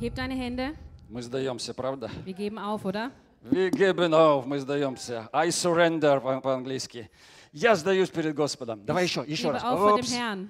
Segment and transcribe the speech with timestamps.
[0.00, 0.74] Heb deine Hände.
[1.08, 2.10] Мы сдаемся, правда?
[2.24, 3.10] Wir geben auf, oder?
[3.42, 5.28] We giving off, мы сдаемся.
[5.32, 7.08] I surrender по- по-английски.
[7.52, 8.84] Я сдаюсь перед Господом.
[8.84, 9.62] Давай еще, еще раз.
[9.62, 10.48] Herrn.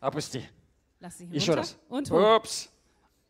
[0.00, 0.44] Опусти.
[1.30, 1.76] Еще раз.
[1.90, 2.36] und hoch.
[2.36, 2.70] Упс.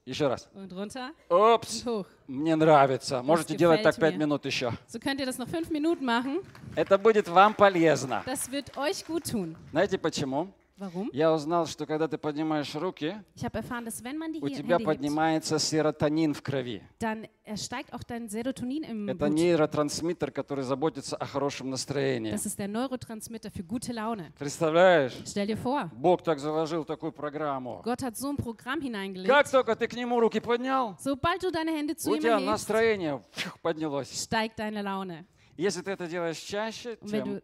[0.05, 0.49] Еще раз.
[0.55, 2.07] Und runter und hoch.
[2.29, 3.23] Мне нравится.
[3.23, 4.73] Можете делать так пять минут еще.
[4.87, 6.43] So könnt ihr das noch fünf Minuten machen.
[6.77, 8.23] Это будет вам полезно.
[8.27, 9.57] Das wird euch gut tun.
[9.73, 10.49] Знаете почему?
[10.77, 11.09] Warum?
[11.13, 14.77] Я узнал, что когда ты поднимаешь руки, Ich erfahren, dass wenn man die у тебя
[14.77, 16.83] Hände hebt, поднимается серотонин в крови.
[16.99, 19.35] dann steigt auch dein Serotonin im Это Blut.
[19.35, 22.33] нейротрансмиттер, который заботится о хорошем настроении.
[22.33, 24.33] Das ist der Neurotransmitter für gute Laune.
[24.37, 25.13] Представляешь?
[25.25, 27.81] Stell dir vor, Бог так заложил такую программу.
[27.85, 29.51] Gott hat so ein Programm Как hineingelegt.
[29.53, 32.47] только ты к нему руки поднял, Sobald du deine Hände zu у ihm тебя erhebst,
[32.47, 34.11] настроение фух, поднялось.
[34.11, 35.25] steigt deine Laune.
[35.57, 37.41] Если ты это делаешь чаще, тем,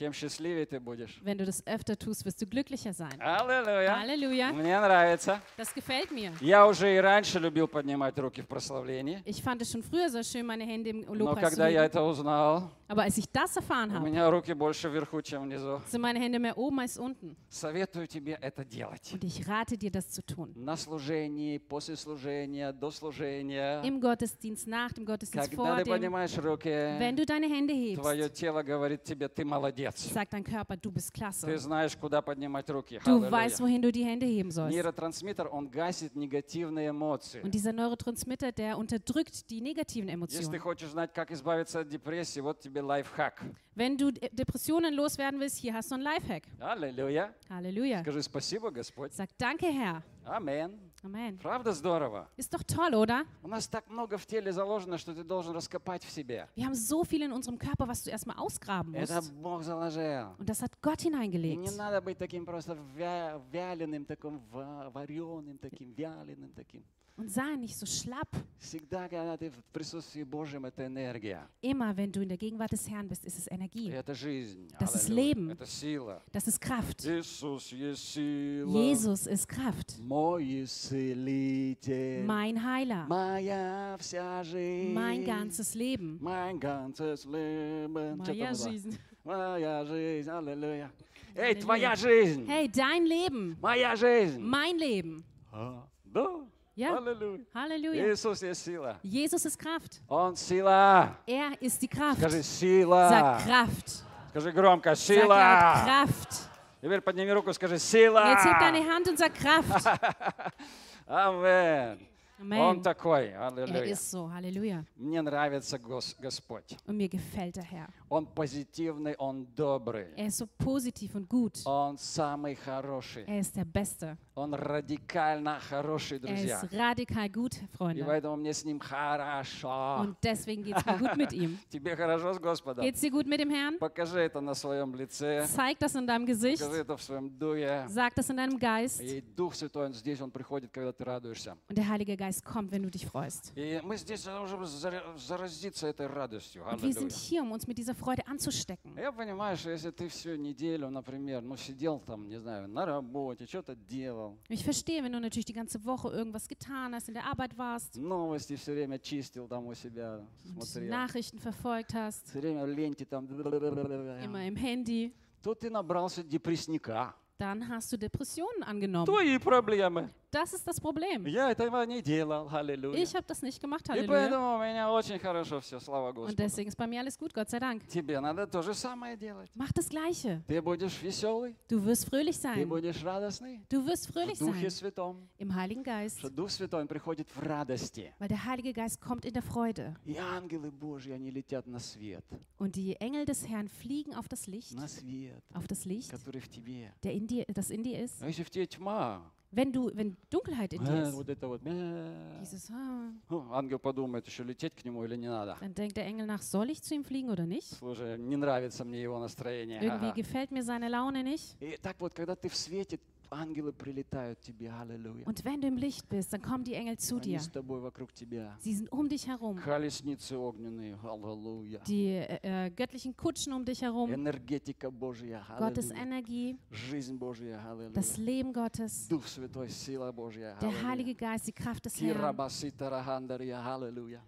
[0.00, 1.20] тем счастливее ты будешь.
[1.22, 3.20] wenn du das öfter tust, wirst du glücklicher sein.
[3.20, 4.00] Аллилуйя.
[4.00, 4.50] Halleluja.
[4.50, 5.42] Мне нравится.
[5.58, 6.32] Das gefällt mir.
[6.40, 9.22] Я уже и раньше любил поднимать руки в прославлении.
[9.26, 11.84] Ich fand es schon früher so schön, meine Hände im Но Lobpreis zu когда я
[11.84, 15.81] это узнал, Aber als ich das erfahren у habe, меня руки больше вверху, чем внизу.
[15.87, 17.35] sind meine Hände mehr oben als unten.
[17.49, 19.11] Советую тебе это делать.
[19.13, 20.53] Und ich rate dir, das zu tun.
[20.55, 23.81] На служении, после служения, до служения.
[23.83, 25.93] Im Gottesdienst, nach dem Gottesdienst, Когда vor ты dem.
[25.93, 26.69] поднимаешь руки,
[26.99, 29.95] Wenn du deine Hände твое hebst, тело говорит тебе, ты молодец.
[30.11, 31.57] sagt dein Körper, du bist Ты klasse.
[31.57, 32.99] знаешь, куда поднимать руки.
[33.03, 33.31] Du Аллилуйя.
[33.31, 34.71] weißt, wohin du die Hände heben sollst.
[34.75, 37.41] Нейротрансмиттер, он гасит негативные эмоции.
[37.41, 40.59] Und dieser Neurotransmitter, der unterdrückt die negativen Если ты Emotionen.
[40.59, 43.41] хочешь знать, как избавиться от депрессии, вот тебе лайфхак.
[43.75, 46.43] Wenn du De- Depressionen loswerden willst, hier hast du ein Lifehack.
[46.61, 47.33] Аллилуйя.
[47.49, 48.01] Halleluja.
[48.01, 49.11] Скажи спасибо, Господь.
[49.13, 50.01] Sag danke, Herr.
[50.25, 50.79] Амин.
[51.03, 51.37] Amen.
[51.37, 52.27] Правда здорово?
[52.37, 53.25] Ist doch toll, oder?
[53.43, 56.47] У нас так много в теле заложено, что ты должен раскопать в себе.
[56.55, 59.33] Wir haben so viel in unserem Körper, was du erstmal ausgraben Это musst.
[59.41, 60.33] Бог заложил.
[60.39, 61.77] Und das hat Gott И не hineingelegt.
[61.77, 66.83] надо быть таким просто вя- вяленым, таким вареным, таким вяленым, таким.
[67.19, 68.27] Und sei nicht so schlapp.
[68.59, 71.47] Всегда, когда ты в присутствии Божьем, это энергия.
[71.61, 73.89] Immer, wenn du in der Gegenwart des Herrn bist, ist es И Energie.
[73.89, 74.67] это жизнь.
[74.79, 75.33] Das ist Аллилуйя.
[75.33, 75.49] Leben.
[75.51, 76.21] Это сила.
[76.33, 77.05] Das ist Kraft.
[77.05, 78.69] Иисус есть сила.
[78.77, 79.97] Jesus ist Kraft.
[79.99, 82.25] Мой исцелитель.
[82.25, 83.05] Mein Heiler.
[83.07, 84.93] Моя вся жизнь.
[84.93, 86.17] Mein ganzes Leben.
[86.21, 88.21] Mein ganzes Leben.
[88.23, 88.69] Что Моя там было?
[88.71, 88.97] жизнь.
[89.23, 90.29] Моя жизнь.
[90.29, 90.91] Аллилуйя.
[91.35, 92.45] Эй, твоя жизнь.
[92.45, 93.57] Hey, dein Leben.
[93.61, 94.39] Моя жизнь.
[94.41, 95.23] Mein Leben.
[95.51, 96.45] А, Да.
[96.79, 96.97] Ja.
[96.97, 97.39] Аллилуйя.
[97.53, 98.11] Halleluja.
[98.11, 98.99] Иисус есть сила.
[99.03, 100.01] Jesus ist Kraft.
[100.09, 101.15] Он сила.
[101.25, 102.19] Er ist die Kraft.
[102.19, 103.07] Скажи сила.
[103.09, 104.03] Sag Kraft.
[104.31, 105.83] Скажи громко Sag laut сила.
[105.85, 106.49] Kraft.
[106.81, 108.29] Теперь подними руку, скажи Und сила.
[108.31, 109.85] jetzt heb deine Hand und sag Kraft.
[111.07, 111.99] Амен.
[112.37, 112.83] Он Amen.
[112.83, 113.27] такой.
[113.29, 113.83] Er Аллилуйя.
[113.93, 114.29] ist so.
[114.29, 114.83] Halleluja.
[114.97, 116.75] Мне нравится Гос- Господь.
[116.85, 117.87] Und mir gefällt der Herr.
[118.09, 120.07] Он позитивный, он добрый.
[120.15, 121.61] Er ist so positiv und gut.
[121.65, 123.25] Он самый хороший.
[123.25, 124.17] Er ist der Beste.
[124.35, 126.61] Он радикально хороший, Er друзья.
[126.61, 128.05] ist radikal gut, И Freunde.
[128.05, 129.99] поэтому мне с ним хорошо.
[130.01, 131.57] Und deswegen geht es mir gut mit ihm.
[131.69, 132.83] Тебе хорошо с Господом?
[132.83, 133.77] Geht es dir gut mit dem Herrn?
[133.79, 135.45] Покажи это на своем лице.
[135.47, 136.59] Zeig das in deinem Gesicht.
[136.61, 137.85] Покажи это в своем духе.
[137.89, 139.01] Sag das in deinem Geist.
[139.01, 141.57] И Дух Святой, Он здесь, Он приходит, когда ты радуешься.
[141.69, 143.51] Und der Heilige Geist kommt, wenn du dich freust.
[143.55, 146.63] И мы здесь можем заря- заразиться этой радостью.
[146.63, 147.17] Und wir sind Аллилуйя.
[147.29, 148.95] hier, um uns mit dieser Freude anzustecken.
[148.97, 153.45] Я понимаю, что если ты всю неделю, например, ну сидел там, не знаю, на работе,
[153.45, 157.25] что-то делал, Ich verstehe, wenn du natürlich die ganze Woche irgendwas getan hast, in der
[157.25, 162.39] Arbeit warst, новости все время чистил там у себя, und смотрел, Nachrichten verfolgt hast, все
[162.39, 167.15] время в ленте там, immer im Handy, то ты набрался депрессника.
[167.37, 169.05] dann hast du Depressionen angenommen.
[169.05, 170.09] Твои проблемы.
[170.31, 171.25] Das ist das Problem.
[171.27, 173.01] Я этого не делал, аллилуйя.
[173.01, 174.07] Ich habe das nicht gemacht, И Halleluja.
[174.07, 176.35] поэтому у меня очень хорошо все, слава Und Господу.
[176.35, 177.87] deswegen ist bei mir alles gut, Gott sei Dank.
[177.87, 179.49] Тебе надо то же самое делать.
[179.55, 180.41] Mach das Gleiche.
[180.45, 182.65] Ты будешь веселый, Du wirst fröhlich ты sein.
[182.67, 183.61] будешь радостный.
[183.69, 185.29] Du wirst В fröhlich Духе sein Святом.
[185.37, 188.13] im Heiligen Geist, Что Дух Святой, Он приходит в радости.
[188.19, 189.95] weil der Heilige Geist kommt in der Freude.
[190.05, 192.25] И ангелы Божьи, они летят на свет.
[192.57, 196.41] Und die Engel des Herrn fliegen auf das Licht, На свет, auf das Licht, который
[196.41, 196.91] в тебе.
[197.03, 198.21] der in dir, das in dir ist.
[198.21, 201.47] А если в тебе тьма, Wenn du, wenn Dunkelheit in dir э, ist, вот это
[201.47, 205.55] вот, э, dieses, ah, ну, ангел подумает, еще лететь к нему или не надо.
[205.61, 207.73] dann denkt der Engel nach, soll ich zu ihm fliegen oder nicht?
[207.79, 209.79] Слушай, не нравится мне его настроение.
[209.81, 210.15] Irgendwie Ага.
[210.15, 211.55] gefällt mir seine Laune nicht.
[211.61, 212.99] И так вот, когда ты в свете,
[213.31, 215.25] ангелы прилетают к тебе, аллилуйя.
[215.25, 217.39] Und wenn du im Licht bist, dann kommen die Engel zu Они dir.
[217.39, 218.55] с тобой вокруг тебя.
[218.59, 219.57] Sie sind um dich herum.
[219.57, 221.81] Колесницы огненные, аллилуйя.
[221.85, 224.13] Die äh, äh, göttlichen Kutschen um dich herum.
[224.13, 226.03] Энергетика Божья, Gottes аллилуйя.
[226.03, 227.89] Energie, Жизнь Божья, аллилуйя.
[227.93, 230.87] das Leben Gottes, Дух Святой, сила Божья, der аллилуйя.
[230.87, 232.13] Heilige Geist, die Kraft des Herrn.
[232.13, 234.21] Кирабаситарагандария, аллилуйя.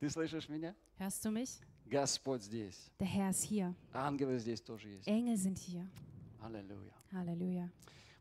[0.00, 0.74] Ты слышишь меня?
[0.98, 1.60] Hörst du mich?
[1.86, 2.90] Господь здесь.
[2.98, 3.74] Der Herr ist hier.
[3.92, 5.06] Ангелы здесь тоже есть.
[5.08, 5.86] Engel sind hier.
[6.42, 6.92] Аллилуйя.
[7.12, 7.70] Halleluja.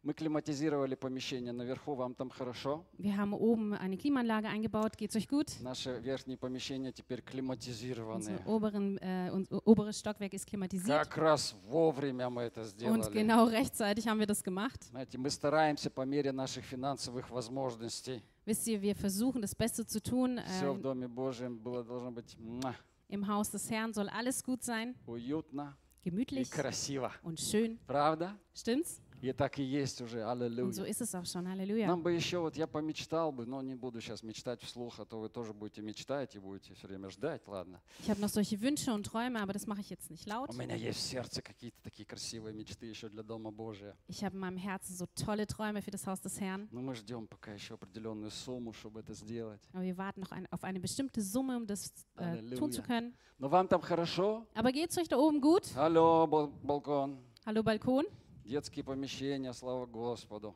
[0.06, 2.83] Мы климатизировали помещение наверху, вам там хорошо.
[3.00, 4.97] Wir haben oben eine Klimaanlage eingebaut.
[4.97, 5.47] Geht's euch gut?
[5.62, 8.38] Наши верхние помещения теперь климатизированные.
[8.39, 10.88] Unser, oberen, äh, unser oberes Stockwerk ist klimatisiert.
[11.07, 13.13] Как раз вовремя мы это Und сделали.
[13.13, 14.83] genau rechtzeitig haben wir das gemacht.
[14.91, 18.21] Знаете, мы стараемся по мере наших финансовых возможностей.
[18.45, 20.38] Wisst ihr, wir versuchen das Beste zu tun.
[20.47, 22.75] Все в Äh, Доме Божьем было должно быть муа,
[23.07, 27.12] Im Haus des Herrn soll alles gut sein, уютно и gemütlich красиво.
[27.24, 27.80] und schön.
[27.88, 28.38] Правда?
[28.56, 29.01] Stimmt's?
[29.20, 30.19] И так и есть уже.
[30.20, 30.85] So Аллилуйя.
[30.87, 31.47] ist es auch schon.
[31.49, 31.87] Halleluja.
[31.87, 35.19] Нам бы еще, вот я помечтал бы, но не буду сейчас мечтать вслух, а то
[35.19, 37.81] вы тоже будете мечтать и будете все время ждать, ладно.
[38.00, 40.50] Ich habe noch solche Wünsche und Träume, aber das mache ich jetzt nicht laut.
[40.50, 43.97] У меня есть в сердце какие-то такие красивые мечты еще для Дома Божия.
[44.09, 46.69] Ich habe in meinem Herzen so tolle Träume für das Haus des Herrn.
[46.70, 49.61] Но мы ждем пока еще определенную сумму, чтобы это сделать.
[49.73, 53.15] Aber wir warten noch ein, auf eine bestimmte Summe, um das äh, tun zu können.
[53.41, 54.47] Но вам там хорошо?
[54.55, 55.65] Aber geht's euch da oben gut?
[55.76, 57.19] Алло, бал- балкон.
[57.47, 58.05] Hallo Balkon?
[58.48, 60.54] Детские помещения, слава Господу.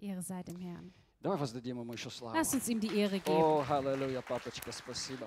[0.00, 0.92] Ehre sei dem Herrn.
[1.20, 2.36] Давай воздадим ему еще славу.
[2.36, 3.30] Lasst uns ihm die Ehre geben.
[3.40, 5.24] О, аллилуйя, папочка, спасибо.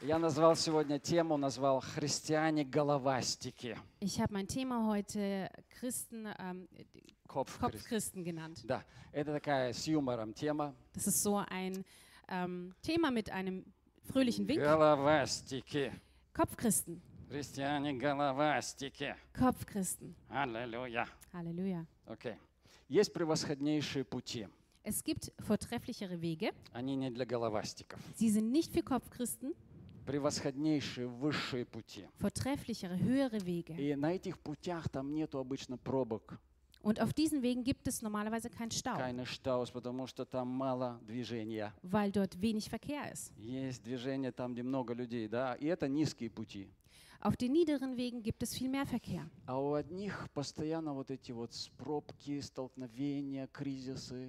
[0.00, 3.76] Я назвал сегодня тему, назвал «Христиане-головастики».
[4.00, 5.50] Ich habe mein Thema heute
[5.80, 6.68] Christen, ähm,
[7.26, 8.60] Kopfхрист- Kopfchristen genannt.
[8.64, 10.72] Да, это такая с юмором тема.
[10.94, 11.84] Das ist so ein
[12.28, 13.64] ähm, Thema mit einem
[14.04, 14.60] fröhlichen Wink.
[14.62, 15.90] Головастики.
[16.32, 17.02] Kopfchristen.
[17.30, 19.14] Христиане-головастики.
[19.38, 20.14] Kopfchristen.
[20.28, 21.06] Аллилуйя.
[21.32, 21.86] Halleluja.
[22.06, 22.34] Окей.
[22.88, 24.48] Есть превосходнейшие пути.
[24.82, 26.52] Es gibt vortrefflichere Wege.
[26.72, 28.00] Они не для головастиков.
[28.18, 29.54] Sie sind nicht für Kopfchristen.
[30.06, 32.08] Превосходнейшие высшие пути.
[32.18, 33.76] Vortrefflichere, höhere Wege.
[33.78, 36.38] И на этих путях там нету обычно пробок,
[36.82, 40.98] Und auf diesen Wegen gibt es normalerweise keinen Stau, keine Staus, потому что там мало
[41.06, 41.72] движения.
[41.82, 43.32] weil dort wenig Verkehr ist.
[43.36, 46.70] Есть движение там, где много людей, да, и это низкие пути.
[47.22, 49.28] Auf den niederen Wegen gibt es viel mehr Verkehr.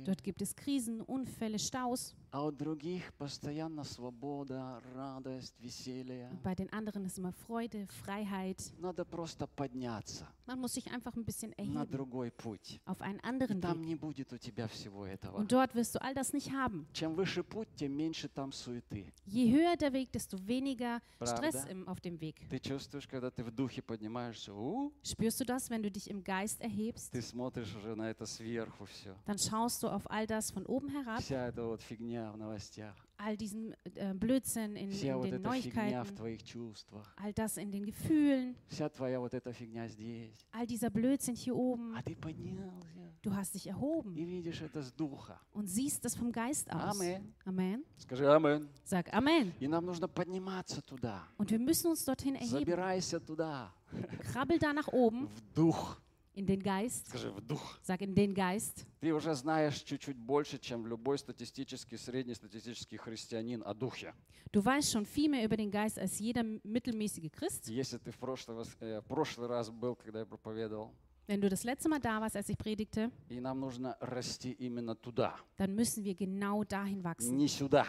[0.04, 2.14] Dort gibt es Krisen, Unfälle, Staus.
[2.33, 6.29] а у других постоянно свобода, радость, веселье.
[6.33, 8.73] Und bei den anderen ist immer Freude, Freiheit.
[8.79, 12.81] Надо просто подняться Man muss sich einfach ein bisschen на erheben другой путь.
[12.85, 13.87] auf einen И anderen там Weg.
[13.87, 15.39] не будет у тебя всего этого.
[15.39, 16.87] Und dort wirst du all das nicht haben.
[16.93, 19.13] Чем выше путь, тем меньше там суеты.
[19.25, 21.71] Je höher der Weg, desto weniger Stress Правда?
[21.71, 22.37] im, auf dem Weg.
[22.51, 26.23] Ты чувствуешь, когда ты в духе поднимаешься, у, Spürst du das, wenn du dich im
[26.23, 27.13] Geist erhebst?
[27.13, 29.17] ты смотришь уже на это сверху все.
[29.27, 32.20] Dann schaust du auf all das von oben herab, Вся эта вот фигня в новостях,
[33.19, 37.15] all diesen äh, Blödsinn in, вся in вот den эта фигня в Neuigkeiten, твоих чувствах,
[37.17, 40.37] all das in den Gefühlen, вся твоя вот эта фигня здесь.
[40.53, 41.95] all dieser Blödsinn hier oben.
[41.97, 42.87] А ты поднялся
[43.23, 45.41] Du hast dich erhoben и видишь это с духа.
[45.53, 47.01] und siehst das vom Geist aus.
[47.01, 47.35] Amen.
[47.45, 47.85] Amen.
[47.99, 48.69] Скажи Амен.
[48.85, 49.53] Sag Amen.
[49.61, 51.23] И нам нужно подниматься туда.
[51.39, 52.51] Und wir müssen uns dorthin erheben.
[52.51, 53.73] Забирайся туда,
[54.33, 56.01] Krabbel da nach oben в дух.
[56.34, 57.08] In den Geist.
[57.10, 57.80] Скажи, в дух.
[57.84, 58.86] Sag in den Geist.
[59.02, 64.14] Ты уже знаешь чуть-чуть больше, чем любой статистический, среднестатистический христианин о духе.
[64.54, 67.68] Du weißt schon viel mehr über den Geist als jeder mittelmäßige Christ.
[67.70, 70.92] Если ты в прошлый, э, прошлый раз был, когда я проповедовал,
[71.28, 74.96] Wenn du das letzte Mal da warst, als ich predigte, и нам нужно расти именно
[74.96, 77.38] туда, dann müssen wir genau dahin wachsen.
[77.38, 77.86] не сюда.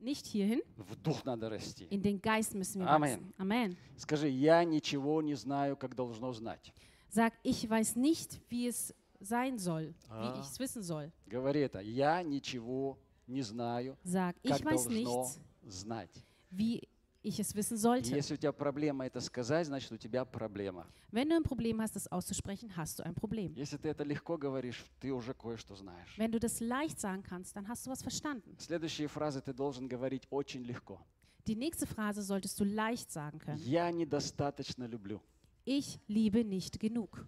[0.00, 1.84] Nicht hierhin, В дух надо расти.
[1.90, 3.20] in den Geist müssen wir Amen.
[3.20, 3.34] wachsen.
[3.38, 3.76] Amen.
[3.96, 6.72] Скажи, я ничего не знаю, как должно знать.
[7.13, 10.33] Sag, ich weiß nicht, wie es sein soll, Ah.
[10.35, 11.11] wie ich es wissen soll.
[11.27, 11.79] Говори это.
[11.81, 14.91] Я ничего не знаю, Sag, как ich weiß должно
[15.23, 16.23] nicht, знать.
[16.51, 16.87] wie
[17.21, 18.15] ich es wissen И sollte.
[18.15, 20.87] если у тебя проблема это сказать, значит у тебя проблема.
[21.11, 23.53] Wenn du ein Problem hast, das auszusprechen, hast du ein Problem.
[23.55, 26.15] Если ты это легко говоришь, ты уже кое-что знаешь.
[26.17, 28.55] Wenn du das leicht sagen kannst, dann hast du was verstanden.
[28.59, 31.01] Следующие фразы ты должен говорить очень легко.
[31.47, 33.57] Die nächste Phrase solltest du leicht sagen können.
[33.57, 35.19] Я недостаточно люблю.
[35.65, 37.25] Ich liebe nicht genug.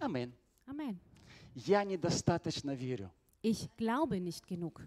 [0.00, 0.32] Амин.
[0.66, 0.98] Amen.
[1.54, 3.10] Я недостаточно верю.
[3.42, 4.82] Ich glaube nicht genug.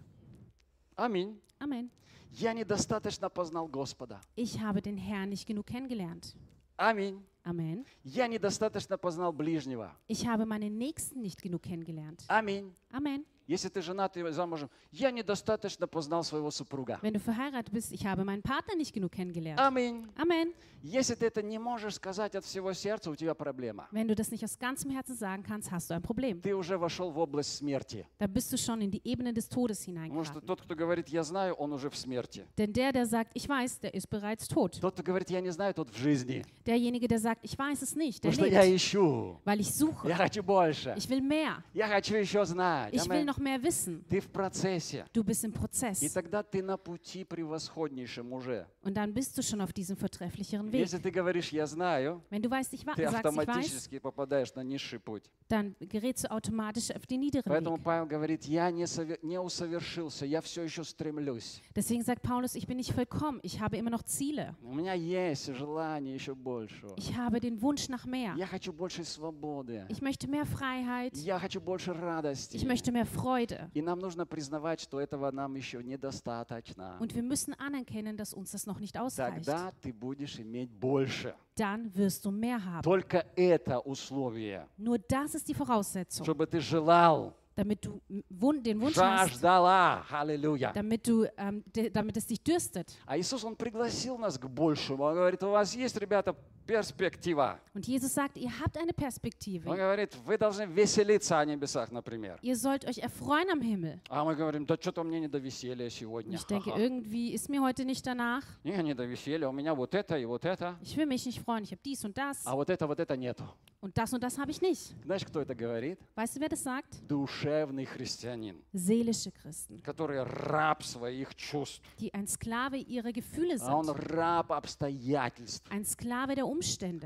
[0.96, 1.40] Аминь.
[1.58, 1.90] Amen.
[2.32, 4.20] Я недостаточно познал Господа.
[4.36, 6.34] Ich habe den Herrn nicht genug kennengelernt.
[6.76, 7.22] Аминь.
[7.44, 7.84] Amen.
[8.04, 9.94] Я недостаточно познал ближнего.
[10.08, 12.24] Ich habe meinen Nächsten nicht genug kennengelernt.
[12.28, 12.72] Аминь.
[12.90, 13.24] Amen.
[13.47, 16.99] Если ты женат и замужем, я недостаточно познал своего супруга.
[17.01, 19.59] Wenn du verheiratet bist, ich habe meinen Partner nicht genug kennengelernt.
[19.59, 20.05] Аминь.
[20.17, 20.53] Amen.
[20.83, 23.87] Если ты это не можешь сказать от всего сердца, у тебя проблема.
[23.91, 26.41] Wenn du das nicht aus ganzem Herzen sagen kannst, hast du ein Problem.
[26.41, 28.05] Ты уже вошел в область смерти.
[28.19, 31.23] Da bist du schon in die Ebene des Todes Потому что тот, кто говорит «я
[31.23, 32.45] знаю», он уже в смерти.
[32.57, 34.79] Denn der, der sagt, ich weiß, der ist bereits tot.
[34.79, 36.45] Тот, кто говорит «я не знаю», тот в жизни.
[36.65, 39.39] Derjenige, der sagt, ich weiß es nicht, der Потому что я ищу.
[39.45, 40.07] Weil ich suche.
[40.09, 40.93] Я хочу больше.
[40.97, 41.63] Ich will mehr.
[41.73, 42.93] Я хочу еще знать.
[42.93, 43.25] Ich will Аминь.
[43.25, 44.04] noch noch mehr wissen.
[44.08, 45.04] Ты в процессе.
[45.12, 46.12] Du bist im И Prozess.
[46.12, 48.66] тогда ты на пути превосходнейшем уже.
[48.82, 50.80] Und dann bist du schon auf diesem vortrefflicheren Weg.
[50.80, 53.98] Если ты говоришь «я знаю», Wenn du weißt, ich, wa ты sagst, ich weiß, автоматически
[53.98, 55.24] попадаешь на низший путь.
[55.48, 57.84] dann gerätst du automatisch auf den niederen Поэтому Weg.
[57.84, 61.60] Павел говорит, я не, сове- не усовершился, я все еще стремлюсь.
[61.76, 64.54] Deswegen sagt Paulus, ich bin nicht vollkommen, ich habe immer noch Ziele.
[64.62, 66.86] У меня есть желание еще больше.
[66.96, 68.34] Ich habe den Wunsch nach mehr.
[68.36, 69.84] Я хочу больше свободы.
[69.90, 71.14] Ich möchte mehr Freiheit.
[71.16, 72.56] Я хочу больше радости.
[72.56, 73.69] Ich möchte mehr Freude.
[73.73, 76.97] И нам нужно признавать, что этого нам еще недостаточно.
[76.99, 79.45] Und wir müssen anerkennen, dass uns das noch nicht ausreicht.
[79.45, 81.35] Тогда ты будешь иметь больше.
[81.57, 82.83] Dann wirst du mehr haben.
[82.83, 88.95] Только это условие, Nur das ist die Voraussetzung, чтобы ты желал, damit du den Wunsch
[88.97, 90.05] hast, жаждала.
[90.09, 90.71] Аллилуйя.
[90.73, 92.95] damit, du, ähm, damit es dich dürstet.
[93.05, 95.03] А Иисус, Он пригласил нас к большему.
[95.03, 96.35] Он говорит, у вас есть, ребята,
[96.66, 97.58] перспектива.
[97.74, 99.64] Und Jesus sagt, ihr habt eine Он Perspektive.
[99.64, 102.38] говорит, вы должны веселиться о небесах, например.
[102.42, 103.98] Ihr sollt euch erfreuen am Himmel.
[104.08, 106.36] А мы говорим, да что-то мне не до веселья Und сегодня.
[106.36, 106.78] ich denke, Ха-ха.
[106.80, 108.42] irgendwie ist mir heute nicht danach.
[108.64, 110.76] Не, не до веселья, у меня вот это и вот это.
[110.82, 111.64] Ich will mich nicht freuen.
[111.64, 112.42] Ich habe dies und das.
[112.46, 113.44] А вот это, вот это нету.
[113.80, 114.94] Und das und das habe ich nicht.
[115.04, 115.98] Знаешь, кто это говорит?
[116.14, 117.02] Weißt du, wer das sagt?
[117.08, 121.82] Душевный христианин, Seelische Christen, который раб своих чувств.
[121.98, 123.96] die ein Sklave ihrer Gefühle А он sind.
[124.14, 125.66] раб обстоятельств.
[125.70, 126.55] Ein Sklave der Umstände.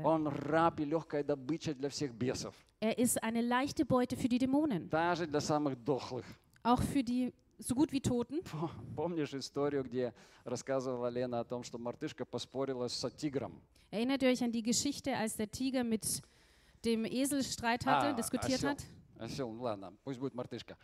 [0.03, 2.53] Он раб и легкая добыча для всех бесов.
[2.79, 4.89] Er ist eine leichte Beute für die Dämonen.
[4.89, 6.25] Даже для самых дохлых.
[6.63, 8.41] Auch für die so gut wie Toten.
[8.43, 10.13] П- Помнишь историю, где
[10.45, 13.59] рассказывала Лена о том, что мартышка поспорила с тигром?
[13.91, 16.05] Erinnert ihr euch an die Geschichte, als der Tiger mit
[16.85, 18.69] dem Esel Streit hatte, А, diskutiert осел.
[18.69, 18.83] hat?
[19.19, 20.77] Осел, ну ладно, пусть будет мартышка.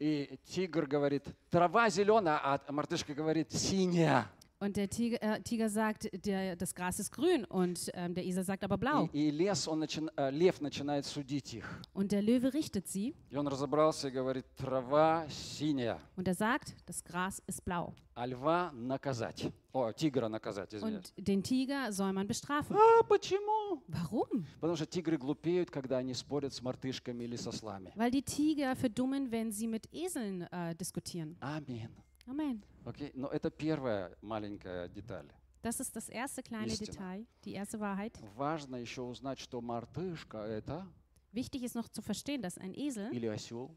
[0.00, 4.26] И тигр говорит, трава зеленая, а мартышка говорит, синяя.
[4.60, 8.42] Und der Tiger, äh, Tiger sagt, der, das Gras ist grün und ähm, der Esel
[8.42, 9.06] sagt aber blau.
[9.12, 11.82] И, и лес, он начин- э, лев начинает судить их.
[11.92, 16.74] Und der Löwe richtet sie И он разобрался и говорит, трава синяя, und er sagt,
[16.86, 17.92] das Gras ist blau.
[18.14, 19.52] а льва наказать.
[19.74, 21.12] О, тигра наказать, извиняюсь.
[21.18, 22.74] Und den Tiger soll man bestrafen.
[22.78, 23.82] А почему?
[23.88, 24.46] Warum?
[24.58, 27.92] Потому что тигры глупеют, когда они спорят с мартышками или со слами.
[27.94, 31.36] Weil die Tiger verdummen, wenn sie mit Eseln äh, diskutieren.
[31.40, 31.90] Аминь.
[32.27, 32.63] Amen.
[32.85, 35.29] Окей, но это первая маленькая деталь.
[35.63, 36.91] Das ist das erste kleine Истина.
[36.91, 38.17] Detail, die erste Wahrheit.
[38.35, 40.87] Важно еще узнать, что мартышка это
[41.33, 43.75] Wichtig ist noch zu verstehen, dass ein Esel или осел,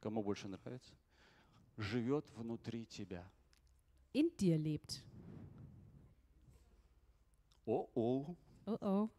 [0.00, 0.92] кому больше нравится,
[1.76, 3.24] живет внутри тебя.
[4.12, 5.02] in dir lebt.
[7.66, 9.10] О-о, Oh oh,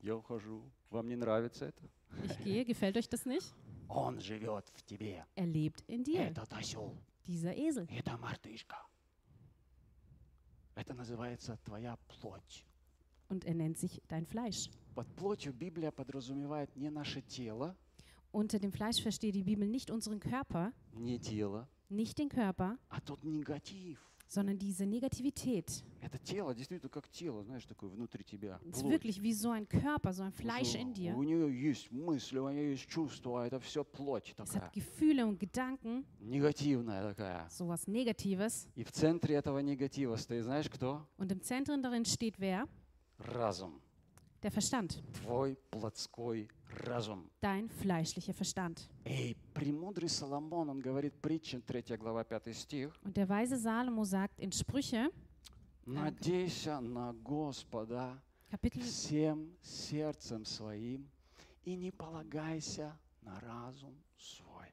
[0.00, 0.62] я ухожу.
[0.90, 1.82] Вам не нравится это?
[2.24, 3.52] ich gehe, gefällt euch das nicht?
[3.94, 5.26] Он живет в тебе.
[5.36, 6.96] Er lebt in dir, Этот осел,
[7.26, 7.86] dieser Esel.
[7.90, 8.76] это мартышка.
[10.74, 12.64] Это называется твоя плоть.
[13.28, 14.70] Und er nennt sich dein Fleisch.
[14.94, 17.76] Под плотью Библия подразумевает не наше тело,
[18.32, 22.98] Unter dem Fleisch versteht die Bibel nicht unseren Körper, не тело, nicht den Körper, а
[23.02, 23.98] тот негатив.
[24.31, 25.83] sondern diese Negativität.
[26.01, 28.59] Это тело действительно как тело, знаешь, такое внутри тебя.
[28.65, 28.91] Es ist плоть.
[28.91, 31.15] wirklich wie so ein Körper, so ein Fleisch Что in dir.
[31.15, 35.25] У нее есть мысли, у нее есть чувства, это все плоть Es такая, hat Gefühle
[35.25, 37.47] und Gedanken, негативная такая.
[37.49, 38.67] sowas Negatives.
[38.75, 41.07] И в центре этого негатива стоит, знаешь кто?
[41.17, 42.67] Und im Zentrum darin steht wer?
[43.19, 43.81] Разум.
[44.43, 47.29] Der Verstand, Твой плотской разум.
[47.41, 48.87] dein fleischlicher Verstand.
[49.05, 52.93] И премудрый Соломон, он говорит притча, 3 глава, 5 стих.
[53.03, 55.09] Und der weise Salomo sagt in Sprüche,
[55.85, 61.09] Надейся на Господа Kapitel всем сердцем своим
[61.63, 64.67] и не полагайся на разум свой.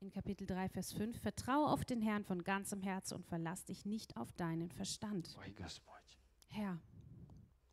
[0.00, 3.84] In Kapitel 3, Vers 5, vertraue auf den Herrn von ganzem Herzen und verlass dich
[3.86, 5.34] nicht auf deinen Verstand.
[5.40, 6.18] Ой, Господь.
[6.48, 6.78] Herr,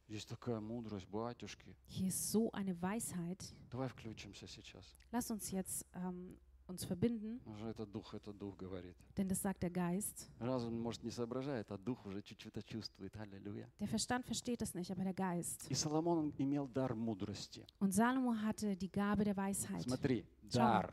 [0.08, 1.76] Есть такая мудрость, батюшки.
[1.86, 3.44] hier ist so eine Weisheit.
[3.70, 4.84] Давай включимся сейчас.
[5.12, 8.96] Lass uns jetzt ähm, uns verbinden, Уже это дух, это дух говорит.
[9.16, 10.30] denn das sagt der Geist.
[10.40, 13.14] Разум, может, не соображает, а дух уже чуть-чуть это чувствует.
[13.16, 13.70] Аллилуйя.
[13.80, 15.66] Der Verstand versteht es nicht, aber der Geist.
[15.70, 17.66] И Соломон он имел дар мудрости.
[17.78, 19.82] Und Salomo hatte die Gabe der Weisheit.
[19.82, 20.92] Смотри, дар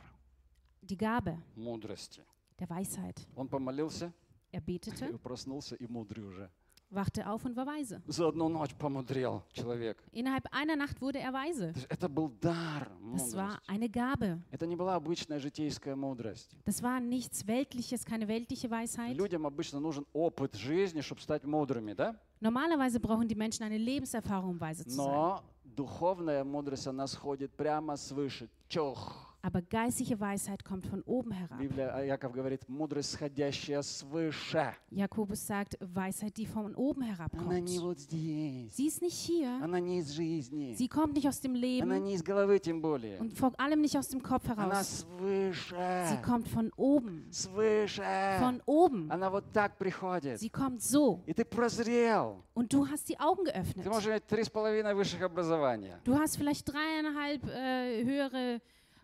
[0.82, 2.22] Die Gabe мудрости.
[2.58, 3.26] der Weisheit.
[3.34, 4.12] Он помолился,
[4.52, 6.50] Er и betete, проснулся и мудрый уже.
[6.90, 8.02] Wachte auf und war weise.
[8.06, 9.98] За одну ночь помудрел человек.
[10.12, 11.72] Innerhalb einer Nacht wurde er weise.
[11.88, 14.40] Это был дар Das war eine Gabe.
[14.50, 16.56] Это не была обычная житейская мудрость.
[16.64, 19.16] Das war nichts Weltliches, keine weltliche Weisheit.
[19.16, 22.16] Людям обычно нужен опыт жизни, чтобы стать мудрыми, да?
[22.40, 25.06] Normalerweise brauchen die Menschen eine Lebenserfahrung, um weise zu sein.
[25.06, 28.48] Но духовная мудрость, она сходит прямо свыше.
[28.68, 29.35] Чох.
[29.45, 31.57] Aber geistliche Weisheit kommt von oben herab.
[31.57, 34.75] Библия, а Яков говорит, мудрость, сходящая свыше.
[34.91, 37.63] Jakobus sagt, Weisheit, die von oben Она herabkommt.
[37.63, 38.71] не вот здесь.
[38.75, 39.59] Sie ist nicht hier.
[39.63, 40.75] Она не из жизни.
[40.75, 43.17] Sie kommt nicht aus dem Она Leben не из головы тем более.
[43.19, 45.07] und vor allem nicht aus dem Kopf Она heraus.
[45.19, 46.21] Sie свыше.
[46.23, 47.25] kommt von oben.
[47.31, 48.03] Свыше.
[48.39, 49.09] Von oben.
[49.11, 50.39] Она вот так приходит.
[50.39, 51.19] Sie kommt so.
[51.25, 52.43] И ты прозрел.
[52.53, 53.85] Und du hast die Augen Ты geöffnet.
[53.87, 55.99] можешь иметь три с половиной высших образования.
[56.03, 58.61] Du hast vielleicht dreieinhalb äh, höhere И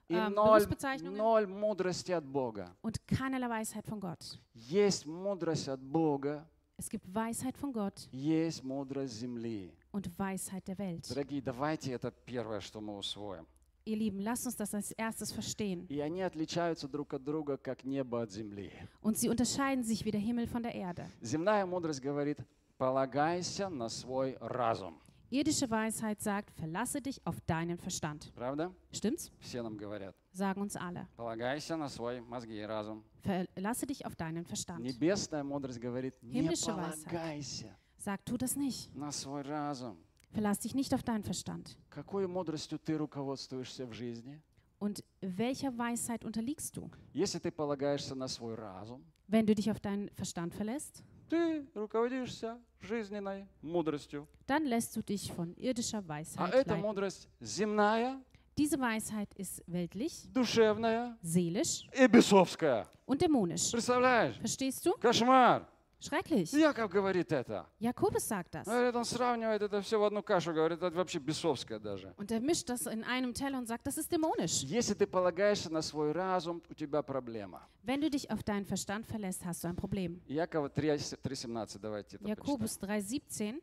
[0.09, 2.75] ähm, ноль, Berufsbezeichnungen ноль мудрости от Бога.
[2.81, 4.39] und keinerlei Weisheit von Gott.
[4.53, 9.73] Есть мудрость от Бога, Es gibt Weisheit von Gott есть мудрость земли.
[9.91, 11.07] und Weisheit der Welt.
[11.09, 13.45] Дорогие, давайте это первое, что мы усвоим.
[13.85, 15.87] Ihr Lieben, lasst uns das als erstes verstehen.
[15.87, 18.71] И они отличаются друг от друга, как небо от земли.
[19.01, 21.09] Und sie unterscheiden sich wie der Himmel von der Erde.
[21.21, 22.37] Земная мудрость говорит,
[22.77, 24.99] полагайся на свой разум.
[25.31, 28.31] Irdische Weisheit sagt, verlasse dich auf deinen Verstand.
[28.33, 28.73] Правда?
[28.93, 29.29] Stimmt's?
[29.39, 30.15] Все нам говорят.
[30.31, 31.07] Sagen uns alle.
[31.17, 33.03] Полагайся на свой мозги и разум.
[33.23, 34.79] Verlasse dich auf deinen Verstand.
[34.85, 37.03] Небесная мудрость говорит, не Himmlische Weisheit.
[37.05, 38.95] полагайся Sag, tu das nicht.
[38.95, 39.97] на свой разум.
[40.31, 41.77] Verlass dich nicht auf deinen Verstand.
[41.89, 44.41] Какой мудростью ты руководствуешься в жизни?
[44.79, 46.89] Und welcher Weisheit unterliegst du?
[47.13, 52.57] Если ты полагаешься на свой разум, Wenn du dich auf deinen Verstand verlässt, ты руководишься
[52.81, 54.27] жизненной мудростью.
[54.47, 56.81] dann lässt du dich von irdischer А Weisheit эта leiten.
[56.81, 58.19] мудрость земная,
[58.57, 62.87] Diese Weisheit ist weltlich, душевная seelisch и бесовская.
[63.05, 63.71] und dämonisch.
[63.71, 64.37] Представляешь?
[64.37, 64.93] Verstehst du?
[64.93, 65.67] Кошмар.
[66.02, 66.52] Schrecklich.
[66.52, 67.66] Яков говорит это.
[67.78, 68.64] Jakobus sagt das.
[68.64, 72.12] Говорит, он сравнивает это все в одну кашу, говорит, это вообще бесовское даже.
[72.16, 74.62] Und er mischt das in einem Teller und sagt, das ist dämonisch.
[74.64, 77.62] Если ты полагаешься на свой разум, у тебя проблема.
[77.84, 80.20] Wenn du dich auf deinen Verstand verlässt, hast du ein Problem.
[80.26, 82.26] Якова 3.17, давайте это.
[82.28, 83.62] Jakobus 3,17.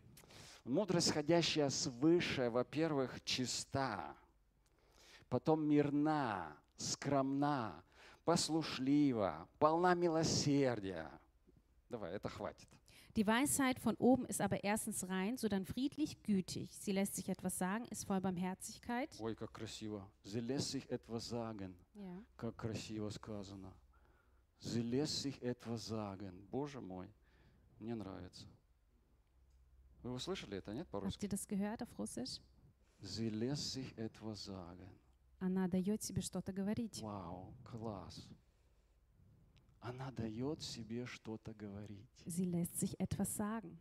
[0.63, 4.15] Мудрость, сходящая свыше, во-первых, чиста,
[5.29, 7.84] потом мирна, скромна,
[8.24, 11.10] послушлива, полна милосердия.
[11.88, 12.68] Давай, это хватит.
[13.16, 16.76] Die Weisheit von oben ist aber erstens rein, sodann friedlich, gütig.
[16.76, 19.14] Sie lässt sich etwas sagen, ist voll Barmherzigkeit.
[19.21, 20.11] Ой, как красиво.
[20.25, 21.76] Залез sich etwas sagen.
[21.94, 22.23] Ja.
[22.37, 23.73] Как красиво сказано.
[24.59, 26.49] Залез sich etwas sagen.
[26.50, 27.09] Боже мой,
[27.78, 28.47] мне нравится.
[30.02, 31.25] Вы услышали это, нет, Habt по-русски?
[31.26, 32.40] ihr das gehört auf Russisch?
[33.00, 34.88] Залез sich etwas sagen.
[35.38, 37.00] Она дает себе что-то говорить.
[37.00, 38.28] Вау, класс.
[39.81, 42.10] Она дает себе что-то говорить.
[42.25, 43.77] Sie lässt sich etwas sagen.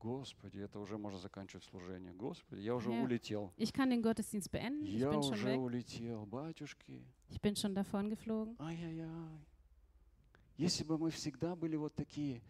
[0.00, 2.12] Господи, это уже можно заканчивать служение.
[2.12, 3.02] Господи, я уже Ja.
[3.02, 3.52] улетел.
[3.56, 4.84] Ich kann den Gottesdienst beenden.
[4.86, 5.58] Ich Я bin schon уже weg.
[5.58, 7.04] улетел, батюшки.
[7.30, 8.54] Ich bin schon davon geflogen.
[8.60, 9.44] Ай-яй-яй.
[10.56, 12.42] Если бы мы всегда были вот такие,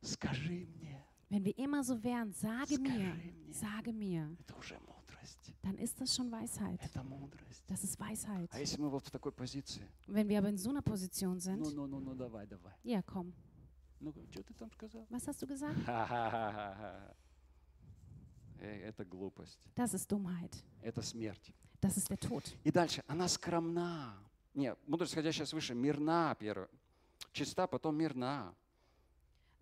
[0.00, 3.52] скажи мне, Wenn wir immer so wären, sage mir, Скажи мне.
[3.52, 4.95] sage mir, это уже мудрость.
[5.62, 6.80] Dann ist das schon Weisheit.
[7.68, 8.48] Das ist Weisheit.
[8.52, 9.82] А если мы вот в такой позиции?
[10.06, 12.74] Wenn wir aber in so einer Position Ну, sind, ну, ну, ну, давай, давай.
[12.84, 13.32] ja, komm.
[14.00, 15.06] Ну, что ты там сказал?
[15.10, 15.76] Was hast du gesagt?
[18.60, 19.68] Эй, Это глупость.
[19.74, 20.62] Das ist Dummheit.
[20.82, 21.52] Это смерть.
[21.80, 22.44] Das ist der Tod.
[22.64, 23.02] И дальше.
[23.06, 24.14] Она скромна.
[24.54, 26.68] Не, мудрость, сходящая свыше, мирна первое.
[27.32, 28.54] Чиста, потом мирна.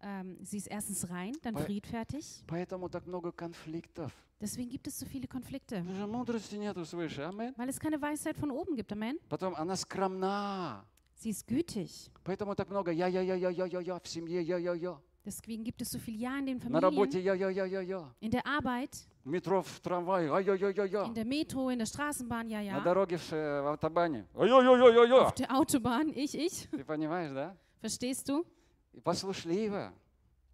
[0.03, 2.43] Ähm, sie ist erstens rein, dann Bei- friedfertig.
[2.47, 4.11] Поэтому так много конфликтов.
[4.39, 7.23] Deswegen gibt es so viele Konflikte, Потому что мудрости нету свыше.
[7.23, 7.53] Амин.
[7.57, 8.91] weil es keine Weisheit von oben gibt.
[8.93, 9.19] Amen.
[9.27, 10.85] Потом она скромна.
[11.17, 12.09] Sie ist gütig.
[12.23, 14.97] Поэтому так много я-я-я-я-я-я в семье, я-я-я.
[15.25, 18.13] Deswegen gibt es so viele Ja in den На работе Familien, я-я-я-я-я.
[18.21, 21.03] in der Arbeit, В метро, в трамвае, ай-я-я-я-я.
[21.07, 22.81] in der Metro, in der Straßenbahn, ja, На ja.
[22.83, 24.25] дороге в, ш- в автобане.
[24.33, 25.27] Ай-я-я-я-я-я.
[25.27, 26.69] Auf der Autobahn, ich, ich.
[26.71, 27.57] Ты понимаешь, да?
[27.81, 28.45] Verstehst du?
[28.94, 29.92] И послушлива.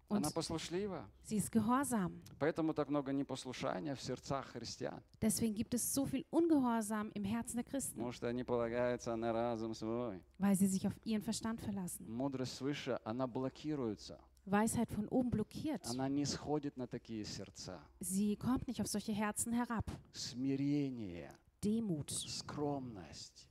[0.09, 1.05] Она Und послушлива.
[1.23, 2.11] sie ist gehorsam.
[2.37, 5.01] Поэтому так много непослушания в сердцах христиан.
[5.21, 9.31] Deswegen gibt es so viel Ungehorsam im Herzen der Christen, Потому что они полагаются на
[9.31, 10.21] разум свой.
[10.37, 12.05] weil sie sich auf ihren Verstand verlassen.
[12.09, 14.19] Мудрость свыше, она блокируется.
[14.45, 15.85] Weisheit von oben blockiert.
[15.87, 17.79] Она не сходит на такие сердца.
[18.01, 19.85] Sie kommt nicht auf solche Herzen herab.
[20.13, 21.31] Смирение,
[21.63, 23.47] Demut, скромность,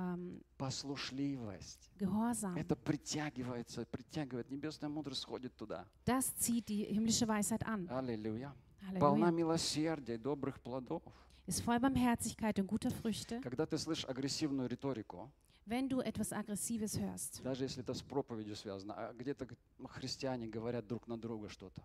[0.00, 1.90] ähm, послушливость.
[1.98, 2.56] Gehorsam.
[2.58, 4.50] Это притягивается, притягивает.
[4.50, 5.86] Небесная мудрость сходит туда.
[6.04, 7.88] Das zieht die himmlische Weisheit an.
[7.88, 8.54] Аллилуйя.
[8.98, 9.32] Полна Halleluja.
[9.32, 11.02] милосердия и добрых плодов.
[11.46, 13.40] Ist voll Barmherzigkeit und guter Früchte.
[13.40, 15.30] Когда ты слышишь агрессивную риторику,
[15.66, 19.46] Wenn du etwas Aggressives hörst, даже если это с проповедью связано, а где-то
[19.88, 21.82] христиане говорят друг на друга что-то,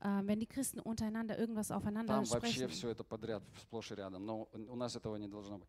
[0.00, 4.24] äh, wenn die Christen untereinander irgendwas aufeinander там вообще все это подряд, сплошь и рядом.
[4.24, 5.68] Но у нас этого не должно быть.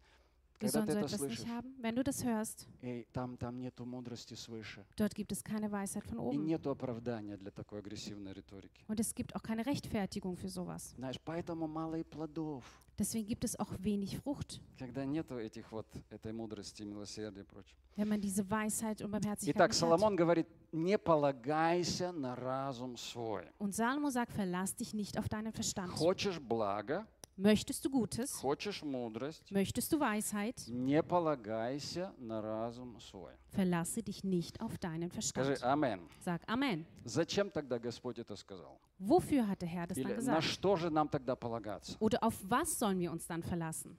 [0.61, 1.75] wir Когда sollen ты so это etwas слышишь, nicht haben.
[1.83, 4.85] Wenn du das hörst, эй, там, там нету мудрости свыше.
[4.97, 6.45] dort gibt es keine Weisheit von И oben.
[6.47, 8.83] нету оправдания для такой агрессивной риторики.
[8.89, 10.95] Und es gibt auch keine Rechtfertigung für sowas.
[10.97, 12.65] Знаешь, поэтому мало и плодов.
[12.97, 17.77] Deswegen gibt es auch wenig Frucht, когда нету этих вот, этой мудрости, милосердия и прочего.
[17.97, 19.89] wenn man diese Weisheit und Barmherzigkeit Итак, nicht hat.
[19.89, 23.45] Соломон говорит, не полагайся на разум свой.
[23.59, 25.91] Und Salomo sagt, verlass dich nicht auf deinen Verstand.
[25.93, 27.05] Хочешь благо,
[27.39, 28.31] Möchtest du Gutes?
[28.41, 30.55] хочешь мудрость, Möchtest du Weisheit?
[30.69, 33.33] не полагайся на разум свой.
[33.51, 35.63] Verlasse dich nicht auf deinen Скажи Verstand.
[35.65, 36.09] Амен.
[36.21, 36.87] Sag Amen.
[37.05, 38.79] Зачем тогда Господь это сказал?
[39.01, 40.45] Wofür hat der Herr das dann Или на gesagt?
[40.45, 41.97] что же нам тогда полагаться?
[41.99, 43.97] Oder auf was sollen wir uns dann verlassen?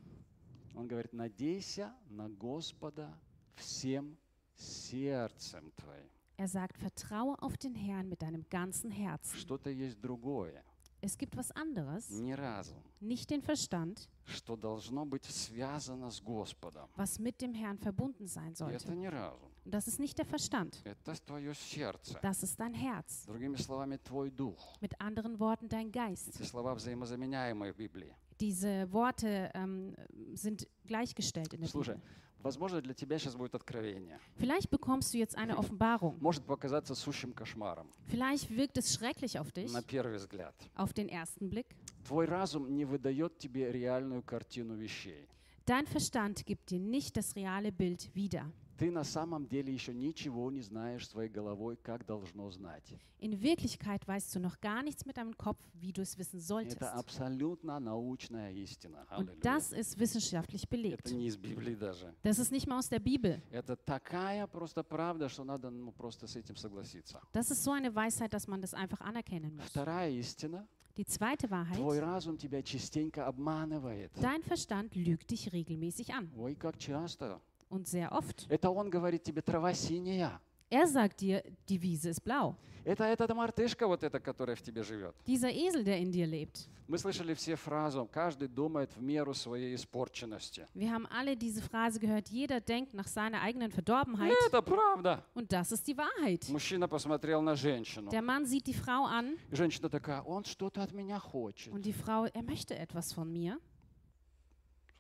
[0.74, 3.14] Он говорит, надейся на Господа
[3.56, 4.18] всем
[4.56, 6.10] сердцем твоим.
[6.38, 9.38] Er sagt, vertraue auf den Herrn mit deinem ganzen Herzen.
[9.38, 10.64] Что-то есть другое,
[11.02, 16.90] Es gibt was anderes, не разум, nicht den Verstand, что должно быть связано с Господом.
[16.96, 18.76] was mit dem Herrn verbunden sein И sollte.
[18.78, 22.18] это не разум, Und das ist nicht der Verstand, это твое сердце.
[22.24, 23.26] das ist dein Herz.
[23.28, 24.76] Другими словами, твой дух.
[24.82, 26.40] Mit anderen Worten, dein Geist.
[26.40, 28.16] Эти слова взаимозаменяемые в Библии.
[28.40, 29.96] Diese Worte ähm,
[30.34, 32.10] sind gleichgestellt in der Слушай, Bibel.
[32.42, 34.20] возможно, для тебя сейчас будет откровение.
[34.38, 36.18] Vielleicht bekommst du jetzt eine Offenbarung.
[36.20, 40.56] Может показаться сущим кошмаром Vielleicht wirkt es schrecklich auf dich, на первый взгляд.
[40.76, 41.68] auf den ersten Blick.
[42.08, 45.28] Твой разум не выдает тебе реальную картину вещей.
[45.66, 48.46] Dein Verstand gibt dir nicht das reale Bild wieder.
[48.81, 52.95] Ты на самом деле еще ничего не знаешь своей головой, как должно знать.
[53.19, 56.79] In Wirklichkeit weißt du noch gar nichts mit deinem Kopf, wie du es wissen solltest.
[56.79, 59.07] Это абсолютно научная истина.
[59.19, 59.43] Und Аллилуйя.
[59.43, 61.01] das ist wissenschaftlich belegt.
[61.07, 62.15] Это не из Библии даже.
[62.23, 63.43] Das ist nicht mal aus der Bibel.
[63.51, 67.21] Это такая просто правда, что надо ну, просто с этим согласиться.
[67.35, 69.67] Das ist so eine Weisheit, dass man das einfach anerkennen muss.
[69.67, 70.67] Вторая истина.
[70.97, 74.11] Die zweite Твой Wahrheit, разум тебя частенько обманывает.
[74.23, 76.33] dein Verstand lügt dich regelmäßig an.
[76.35, 77.43] Ой, как часто.
[77.70, 78.46] Und sehr oft.
[78.50, 80.40] Это он говорит тебе, трава синяя.
[80.70, 82.56] Er sagt dir, die Wiese ist blau.
[82.84, 85.16] Это эта мартышка вот эта, которая в тебе живет.
[85.26, 86.68] Dieser Esel, der in dir lebt.
[86.88, 90.68] Мы слышали все фразу, каждый думает в меру своей испорченности.
[90.76, 94.32] Wir haben alle diese Phrase gehört, jeder denkt nach seiner eigenen Verdorbenheit.
[94.48, 95.24] Это правда.
[95.34, 96.48] Und das ist die Wahrheit.
[96.50, 98.12] Мужчина посмотрел на женщину.
[98.12, 101.74] Der Mann sieht die Frau an И женщина такая, он что-то от меня хочет.
[101.74, 103.60] und die Frau, er möchte etwas von mir.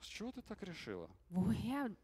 [0.01, 1.07] С чего ты так решила?
[1.29, 1.95] Woher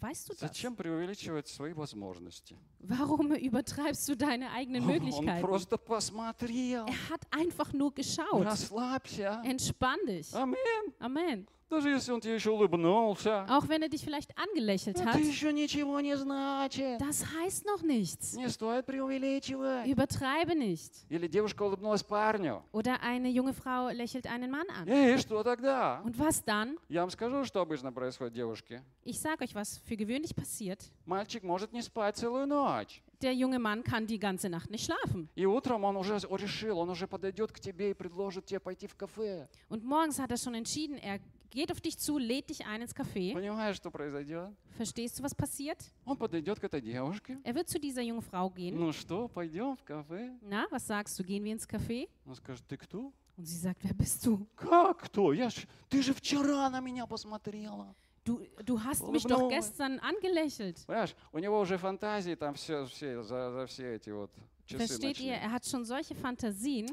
[0.00, 0.40] weißt du das?
[0.40, 2.56] Зачем преувеличивать свои возможности?
[2.80, 5.44] Warum übertreibst du deine eigenen Он Möglichkeiten?
[5.46, 6.86] просто посмотрел.
[6.86, 8.44] Er hat einfach nur geschaut.
[8.44, 9.40] Расслабься.
[9.44, 10.34] Entspann dich.
[10.34, 10.56] Аминь.
[10.98, 11.46] Amen.
[11.71, 13.45] Даже если он тебе еще улыбнулся.
[13.49, 16.99] Auch wenn er dich vielleicht angelächelt Это hat, еще ничего не значит.
[16.99, 18.35] das heißt noch nichts.
[18.35, 19.87] Не стоит преувеличивать.
[19.87, 20.91] Übertreibe nicht.
[21.09, 22.61] Или девушка улыбнулась парню.
[22.73, 24.85] Oder eine junge Frau lächelt einen Mann an.
[24.85, 26.01] Эй, что тогда?
[26.03, 26.77] Und was dann?
[26.89, 28.83] Я вам скажу, что обычно происходит девушке.
[29.05, 30.91] Ich sage euch, was für gewöhnlich passiert.
[31.05, 33.01] Мальчик может не спать целую ночь.
[33.21, 35.29] Der junge Mann kann die ganze Nacht nicht schlafen.
[39.69, 41.19] Und morgens hat er schon entschieden, er
[41.50, 43.32] geht auf dich zu, lädt dich ein ins Café.
[43.32, 44.50] Понимаешь, что произойдет?
[44.76, 45.78] Verstehst du, was passiert?
[46.04, 47.38] Он подойдет к этой девушке.
[47.44, 48.76] Er wird zu dieser jungen Frau gehen.
[48.76, 50.32] Ну что, пойдем в кафе?
[50.42, 51.24] Na, was sagst du?
[51.24, 52.08] Gehen wir ins Café?
[52.26, 53.12] Он скажет, ты кто?
[53.38, 54.46] Und sie sagt, wer bist du?
[54.56, 55.32] Как кто?
[55.32, 57.94] Я ж, ты же вчера на меня посмотрела.
[58.24, 59.54] Du, du hast mich doch Улыбнулась.
[59.54, 60.84] gestern angelächelt.
[60.86, 64.30] Понимаешь, у него уже фантазии там все, все за, за все эти вот
[64.66, 65.36] часы Versteht ihr?
[65.36, 65.40] ночные.
[65.42, 66.86] Er hat schon solche Fantasien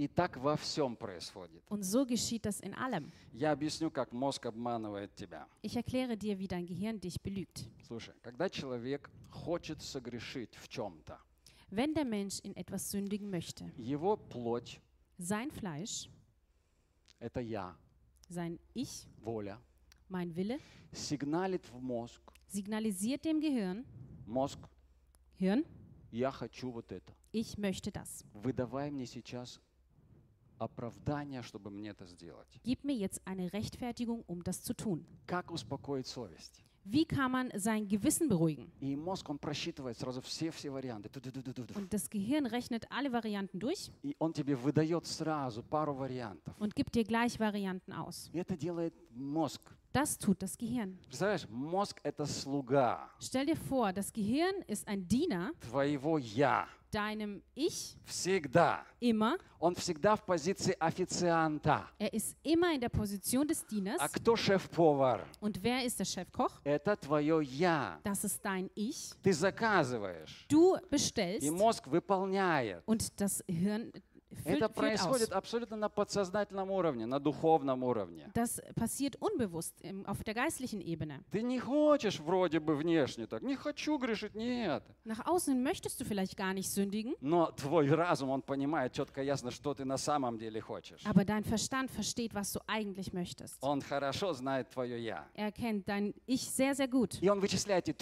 [0.00, 1.62] И так во всем происходит.
[1.68, 3.12] und so geschieht das in allem.
[3.34, 5.46] Я объясню, как мозг обманывает тебя.
[5.62, 7.66] Ich erkläre dir, wie dein Gehirn dich belügt.
[7.86, 11.18] Слушай, когда человек хочет согрешить в чем-то,
[11.70, 14.80] Wenn der Mensch in etwas sündigen möchte, его плоть
[15.18, 16.08] sein Fleisch,–
[17.20, 17.76] это я,
[18.30, 19.60] sein Ich, воля,
[20.08, 20.58] mein Wille,
[20.92, 22.22] сигналит в мозг.
[22.48, 23.84] signalisiert dem Gehirn,
[24.26, 24.58] Мозг,
[25.38, 25.64] Hirn,
[26.10, 27.12] я хочу вот это.
[27.32, 28.24] ich möchte das.
[28.32, 29.60] Выдавай мне сейчас
[30.59, 32.47] оправдание, чтобы мне это сделать.
[32.63, 35.05] Gib mir jetzt eine Rechtfertigung, um das zu tun.
[35.25, 36.61] Как успокоить совесть?
[36.87, 38.71] Wie kann man sein Gewissen beruhigen?
[38.79, 41.09] И мозг, он просчитывает сразу все-все варианты.
[41.09, 41.73] Ду-ду-ду-ду-ду.
[41.79, 46.53] Und das Gehirn rechnet alle Varianten durch И он тебе выдает сразу пару вариантов.
[46.59, 48.29] und gibt dir gleich Varianten aus.
[48.33, 49.61] И это делает мозг.
[49.93, 50.99] Das tut das Gehirn.
[51.07, 56.67] Представляешь, мозг – это слуга Stell dir vor, das Gehirn ist ein Diener твоего «я».
[56.91, 58.85] deinem Ich Всегда.
[59.01, 59.37] immer.
[59.59, 61.87] Он всегда в позиции официанта.
[61.99, 63.97] Er ist immer in der Position des Dieners.
[63.99, 65.21] А кто шеф-повар?
[65.41, 66.51] Und wer ist der Chefkoch?
[66.63, 67.99] Это твое «я».
[68.03, 69.11] Das ist dein Ich.
[69.23, 72.83] Ты заказываешь, Du и bestellst мозг выполняет.
[72.85, 74.03] und das Hirn füllt,
[74.44, 78.30] Это происходит абсолютно на подсознательном уровне, на духовном уровне.
[78.34, 79.74] Das passiert unbewusst
[80.06, 81.22] auf der geistlichen Ebene.
[81.30, 84.82] Ты не хочешь вроде бы внешне так, не хочу грешить, нет.
[85.04, 89.50] Nach außen möchtest du vielleicht gar nicht sündigen, Но твой разум, он понимает четко, ясно,
[89.50, 91.02] что ты на самом деле хочешь.
[91.04, 93.58] aber dein Verstand versteht, was du eigentlich möchtest.
[93.60, 95.26] Он хорошо знает твое «я».
[95.34, 97.18] Er kennt dein Ich sehr, sehr gut.
[97.20, 97.92] И он вычисляет и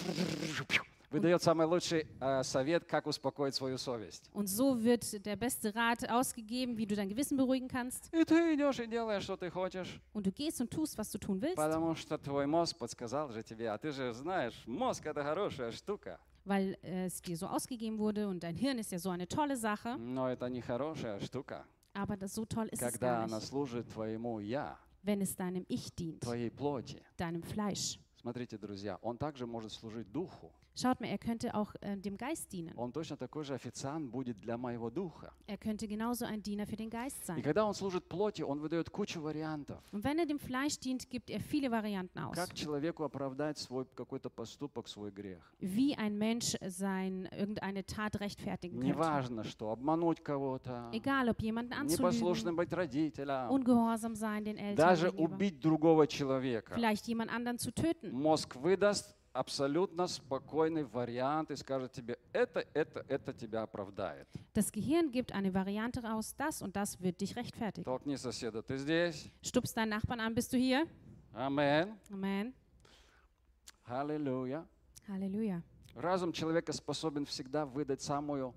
[1.09, 4.29] выдает самый лучший э, совет, как успокоить свою совесть.
[4.33, 8.09] Und so wird der beste Rat ausgegeben, wie du dein Gewissen beruhigen kannst.
[8.13, 11.17] И ты идешь и делаешь, что ты хочешь, Und du gehst und tust, was du
[11.17, 15.23] tun willst, потому что твой мозг подсказал же тебе, а ты же знаешь, мозг это
[15.23, 19.09] хорошая штука, weil äh, es dir so ausgegeben wurde und dein Hirn ist ja so
[19.09, 19.97] eine tolle Sache.
[19.97, 23.47] но это не хорошая штука, Aber das, so toll ist es когда gar она nicht,
[23.47, 27.01] служит твоему «я», wenn es deinem Ich dient, твоей плоти.
[27.17, 27.99] deinem Fleisch.
[28.21, 30.51] Смотрите, друзья, он также может служить духу.
[30.78, 32.72] Schaut mal, er könnte auch äh, dem Geist dienen.
[32.76, 35.32] Он точно такой же официант будет для моего духа.
[35.46, 37.42] Er könnte genauso ein Diener für den Geist И sein.
[37.44, 39.78] когда он служит плоти, он выдает кучу вариантов.
[39.92, 42.34] Und wenn er dem Fleisch dient, gibt er viele Varianten aus.
[42.34, 45.38] Как человеку оправдать свой какой-то поступок, свой грех?
[45.60, 48.96] Wie ein Mensch sein, irgendeine Tat rechtfertigen könnte.
[48.96, 54.74] Неважно что, обмануть кого-то, Egal, ob jemanden anzulügen, непослушным быть родителям, ungehorsam sein den Eltern
[54.74, 56.74] даже gegenüber, убить другого человека.
[56.74, 58.10] vielleicht jemand anderen zu töten.
[58.10, 64.27] Мозг выдаст абсолютно спокойный вариант и скажет тебе, это, это, это тебя оправдает.
[64.53, 67.85] Das Gehirn gibt eine Variante raus, das und das wird dich rechtfertigen.
[67.85, 69.31] Толкни соседа, ты здесь?
[69.41, 70.87] Stupst deinen Nachbarn an, bist du hier?
[71.33, 71.97] Амен.
[72.11, 72.53] Amen.
[73.85, 74.67] Аллилуйя.
[75.07, 75.63] Halleluja.
[75.95, 78.53] Разум человека способен всегда выдать самую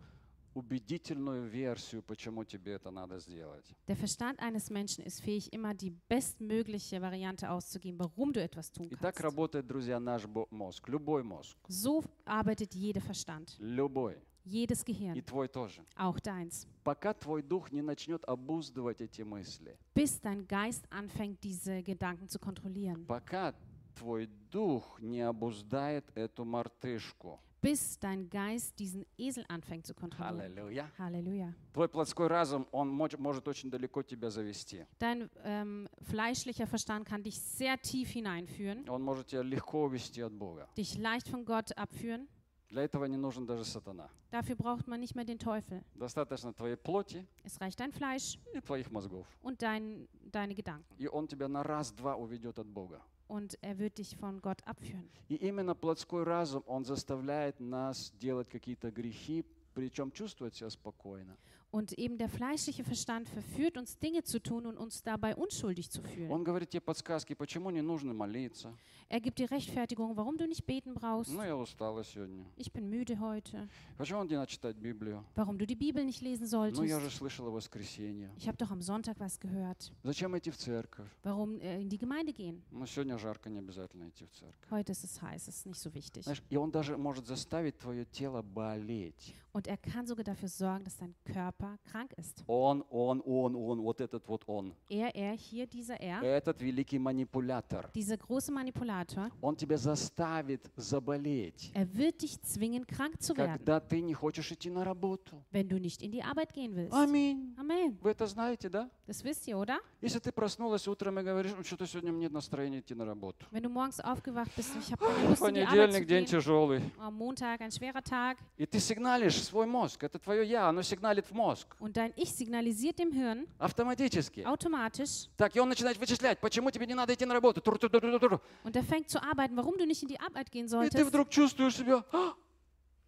[0.55, 3.65] убедительную версию, почему тебе это надо сделать.
[3.87, 8.87] Der Verstand eines Menschen ist fähig, immer die bestmögliche Variante auszugeben, warum du etwas tun
[8.88, 9.23] И так kannst.
[9.25, 10.88] работает, друзья, наш мозг.
[10.88, 11.57] Любой мозг.
[11.69, 14.17] So arbeitet jeder Verstand, Любой.
[14.45, 15.85] jedes И Gehirn, твой тоже.
[15.97, 16.67] auch deins.
[16.85, 22.38] Пока твой дух не начнет обуздывать эти мысли, Bis dein Geist anfängt, diese Gedanken zu
[22.38, 23.05] kontrollieren.
[23.07, 23.55] пока
[23.95, 27.38] твой дух не обуздает эту мартышку.
[27.62, 30.40] Bis dein Geist diesen Esel anfängt zu kontrollieren.
[30.42, 30.92] Аллилуйя.
[31.00, 31.54] Halleluja.
[31.74, 34.86] Твой плотской разум, он мож- может очень далеко тебя завести.
[35.00, 40.34] Dein ähm, fleischlicher Verstand kann dich sehr tief hineinführen, Он может тебя легко увести от
[40.34, 40.70] Бога.
[40.78, 42.28] dich leicht von Gott abführen.
[42.70, 44.10] Для этого не нужен даже сатана.
[44.30, 45.82] Dafür braucht man nicht mehr den Teufel.
[45.96, 49.26] Достаточно твоей плоти Es reicht dein Fleisch и твоих мозгов.
[49.42, 50.86] und dein, deine Gedanken.
[51.00, 53.02] И он тебя на раз-два уведет от Бога.
[53.33, 55.09] Und er wird dich von Gott abführen.
[55.31, 61.38] И именно плотской разум, он заставляет нас делать какие-то грехи, причем чувствовать себя спокойно.
[61.72, 66.02] Und eben der fleischliche Verstand verführt uns, Dinge zu tun und uns dabei unschuldig zu
[66.02, 66.32] fühlen.
[66.32, 68.74] Он говорит тебе подсказки, почему не нужно молиться.
[69.10, 71.34] Er gibt dir Rechtfertigung, warum du nicht beten brauchst.
[71.34, 72.46] Ну, я устала сегодня.
[72.56, 73.68] Ich bin müde heute.
[73.98, 75.26] Почему не надо читать Библию?
[75.36, 77.18] Warum du die Bibel nicht lesen Ну, я же solltest.
[77.18, 78.32] слышала воскресенье.
[78.38, 79.92] Ich habe doch am Sonntag was gehört.
[80.04, 81.10] Зачем идти в церковь?
[81.24, 82.63] Warum äh, in die Gemeinde gehen?
[82.72, 84.72] Ну, сегодня жарко, не обязательно идти в церковь.
[84.72, 86.24] Heute ist es heiß, es ist nicht so wichtig.
[86.24, 89.36] Знаешь, и он даже может заставить твое тело болеть.
[89.54, 92.42] Und er kann sogar dafür sorgen, dass dein Körper krank ist.
[92.46, 94.75] Он, он, он, он, вот этот вот он.
[94.88, 97.90] Er, er, hier dieser er, Этот великий манипулятор.
[97.94, 103.81] dieser große Manipulator, Он тебя заставит заболеть, er wird dich zwingen, krank zu werden, когда
[103.81, 105.42] ты не хочешь идти на работу.
[105.51, 106.92] wenn du nicht in die Arbeit gehen willst.
[106.94, 107.55] Аминь.
[107.59, 107.96] Amen.
[108.03, 108.90] Вы это знаете, да?
[109.07, 109.79] Das wisst ihr, oder?
[110.01, 113.46] Если ты проснулась утром и говоришь, «Ну, что-то сегодня мне нет настроения идти на работу.
[113.51, 116.25] Wenn du morgens aufgewacht bist, ich habe keine Lust, in die Arbeit zu gehen.
[116.27, 116.81] тяжелый.
[116.98, 120.03] Am Montag ein schwerer Tag И ты сигналишь свой мозг.
[120.05, 121.52] Это твое я, оно сигналит в мозг.
[121.80, 124.42] und dein Ich signalisiert dem Hirn Автоматически.
[124.46, 127.62] automatisch Так, и он начинает вычислять, почему тебе не надо идти на работу.
[127.62, 128.40] Тур-тур-тур-тур-тур.
[128.63, 131.08] und er fängt zu arbeiten, warum du nicht in die Arbeit gehen И ты solltest.
[131.10, 132.34] вдруг чувствуешь себя, «А,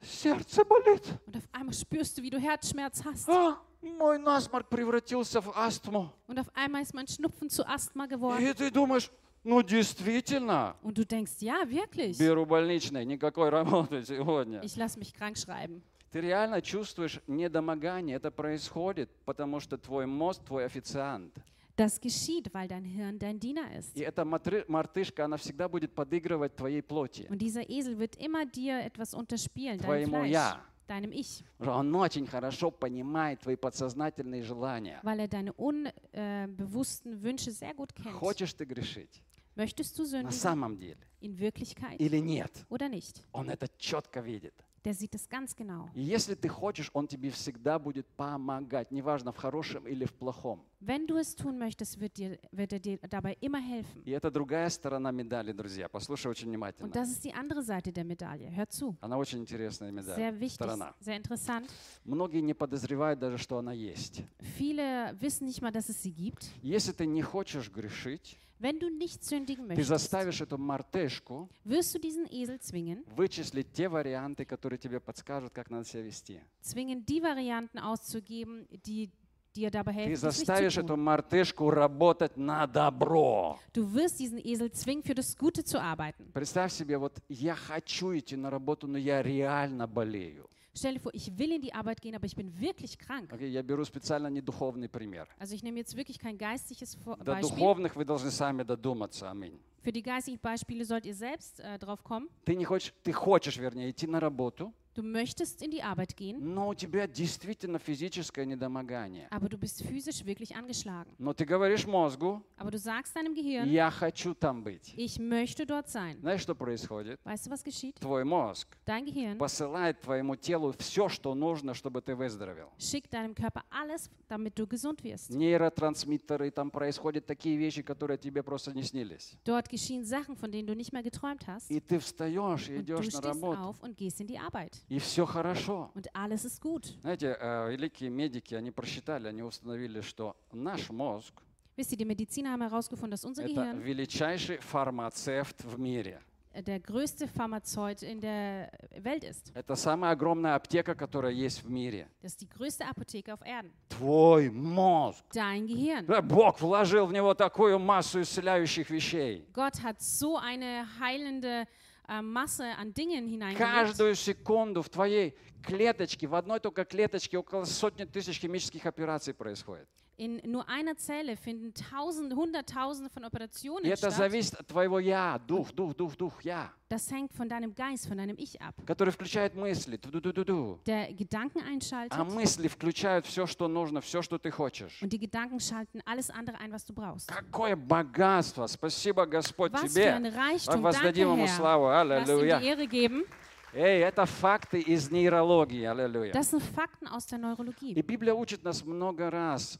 [0.01, 1.03] сердце болит.
[1.27, 3.27] Und auf einmal spürst du, wie du Herzschmerz hast.
[3.29, 6.11] А, мой насморк превратился в астму.
[6.27, 8.41] Und auf einmal ist mein Schnupfen zu Asthma geworden.
[8.41, 9.09] И ты думаешь,
[9.43, 12.17] ну действительно, Und du denkst, ja, wirklich.
[12.17, 14.59] беру больничный, никакой работы сегодня.
[14.63, 15.81] Ich lasse mich krank schreiben.
[16.14, 18.14] Ты реально чувствуешь недомогание.
[18.18, 21.34] Это происходит, потому что твой мозг, твой официант.
[21.76, 23.96] Das geschieht, weil dein Hirn dein Diener ist.
[23.96, 27.26] И эта мартышка, она всегда будет подыгрывать твоей плоти.
[27.28, 30.60] Und dieser Esel wird immer dir etwas unterspielen, Твоему Fleisch, «я».
[30.86, 35.00] deinem Ich, Он очень хорошо понимает твои подсознательные желания.
[35.02, 38.14] weil er deine unbewussten Wünsche sehr gut kennt.
[38.14, 39.20] Хочешь ты грешить?
[39.56, 40.98] Möchtest du На sündigen самом деле.
[41.20, 42.52] in Wirklichkeit Или нет?
[42.68, 43.20] oder nicht?
[43.32, 44.54] Он это четко видит.
[44.84, 45.88] Der sieht es ganz genau.
[45.94, 50.62] И если ты хочешь, Он тебе всегда будет помогать, неважно, в хорошем или в плохом.
[50.80, 54.02] Wenn du es tun möchtest, wird, dir, wird er dir dabei immer helfen.
[54.04, 55.88] И это другая сторона медали, друзья.
[55.88, 56.86] Послушай очень внимательно.
[56.86, 58.50] Und das ist die andere Seite der Medaille.
[58.50, 58.94] Hör zu.
[59.00, 60.16] Она очень интересная медаль.
[60.16, 60.94] Sehr wichtig, Сторона.
[61.00, 61.70] sehr interessant.
[62.04, 64.22] Многие не подозревают даже, что она есть.
[64.58, 66.44] Viele wissen nicht mal, dass es sie gibt.
[66.62, 71.94] Если ты не хочешь грешить, Wenn du nicht sündigen ты möchtest, заставишь эту мартышку wirst
[71.94, 76.40] du diesen Esel zwingen, вычислить те варианты, которые тебе подскажут, как надо себя вести.
[76.62, 79.10] zwingen, die Varianten auszugeben, die
[79.54, 81.00] dir dabei Ты helfen, es nicht заставишь zu эту tun.
[81.04, 83.58] мартышку работать на добро.
[83.74, 86.32] Du wirst diesen Esel zwingen, für das Gute zu arbeiten.
[86.32, 90.48] Представь себе, вот я хочу идти на работу, но я реально болею.
[90.76, 93.32] Stell dir vor, ich will in die Arbeit gehen, aber ich bin wirklich krank.
[93.32, 95.28] Окей, я беру специально не духовный пример.
[95.38, 97.50] Also ich nehme jetzt wirklich kein geistliches Vor- До Beispiel.
[97.50, 99.30] духовных вы должны сами додуматься.
[99.30, 99.58] Аминь.
[99.82, 102.28] Für die geistigen Beispiele sollt ihr selbst äh, drauf kommen.
[102.44, 106.39] Ты не хочешь, ты хочешь, вернее, идти на работу, Du möchtest in die Arbeit gehen,
[106.41, 109.27] но у тебя действительно физическое недомогание.
[109.29, 111.13] aber du bist physisch wirklich angeschlagen.
[111.19, 114.93] Но ты говоришь мозгу, Aber du sagst deinem Gehirn, я хочу там быть.
[114.97, 116.19] ich möchte dort sein.
[116.19, 117.17] Знаешь, что происходит?
[117.23, 117.95] Weißt du, was geschieht?
[118.01, 122.69] Твой мозг Dein Gehirn посылает твоему телу все, что нужно, чтобы ты выздоровел.
[122.77, 125.29] schickt deinem Körper alles, damit du gesund wirst.
[125.29, 129.37] Нейротрансмиттеры, там происходят такие вещи, которые тебе просто не снились.
[129.45, 131.69] Dort geschehen Sachen, von denen du nicht mehr geträumt hast.
[131.71, 134.37] И ты встаешь и Und du идешь на stehst работу, auf und gehst in die
[134.37, 134.75] Arbeit.
[134.88, 135.90] И все хорошо.
[135.94, 136.94] Und alles ist gut.
[137.00, 141.34] Знаете, э, великие медики, они просчитали, они установили, что наш мозг
[141.76, 146.20] Wisst ihr, die Mediziner haben herausgefunden, dass unser это Gehirn величайший фармацевт в мире.
[146.62, 149.50] der größte Pharmazeut in der Welt ist.
[149.54, 152.06] Это самая огромная аптека, которая есть в мире.
[152.22, 153.72] Das ist die größte Apotheke auf Erden.
[153.88, 155.24] Твой мозг.
[155.32, 156.06] Dein Gehirn.
[156.22, 159.44] Бог вложил в него такую массу исцеляющих вещей.
[159.52, 161.66] Gott hat so eine heilende äh,
[162.08, 163.58] Masse an Dingen hineingelegt.
[163.58, 169.88] Каждую секунду в твоей клеточке, в одной только клеточке около сотни тысяч химических операций происходит.
[170.21, 174.17] In nur einer Zelle finden tausende, hunderttausende von И Operationen это statt.
[174.17, 178.17] зависит от твоего я, дух, дух, дух, дух, я, Das hängt von deinem Geist, von
[178.17, 178.75] deinem Ich ab.
[178.85, 179.95] который включает мысли.
[179.95, 180.81] Ту-ду-ду-ду-ду.
[180.85, 185.01] Der Gedanken einschaltet А мысли включают все, что нужно, все, что ты хочешь.
[185.01, 187.29] und die Gedanken schalten alles andere ein, was du brauchst.
[187.29, 188.67] Какое богатство!
[188.67, 190.11] Спасибо, Господь, Was für тебе.
[190.15, 190.81] ein Reichtum.
[190.81, 191.55] Danke, Воздадим ему Herr.
[191.55, 191.85] славу.
[191.85, 192.59] Lass ihm die Аллилуйя.
[192.59, 193.23] Ehre geben.
[193.71, 195.83] Эй, это факты из нейрологии.
[195.85, 196.33] Аллилуйя.
[196.33, 197.93] Das sind Fakten aus der Neurologie.
[197.93, 199.79] И Библия учит нас много раз.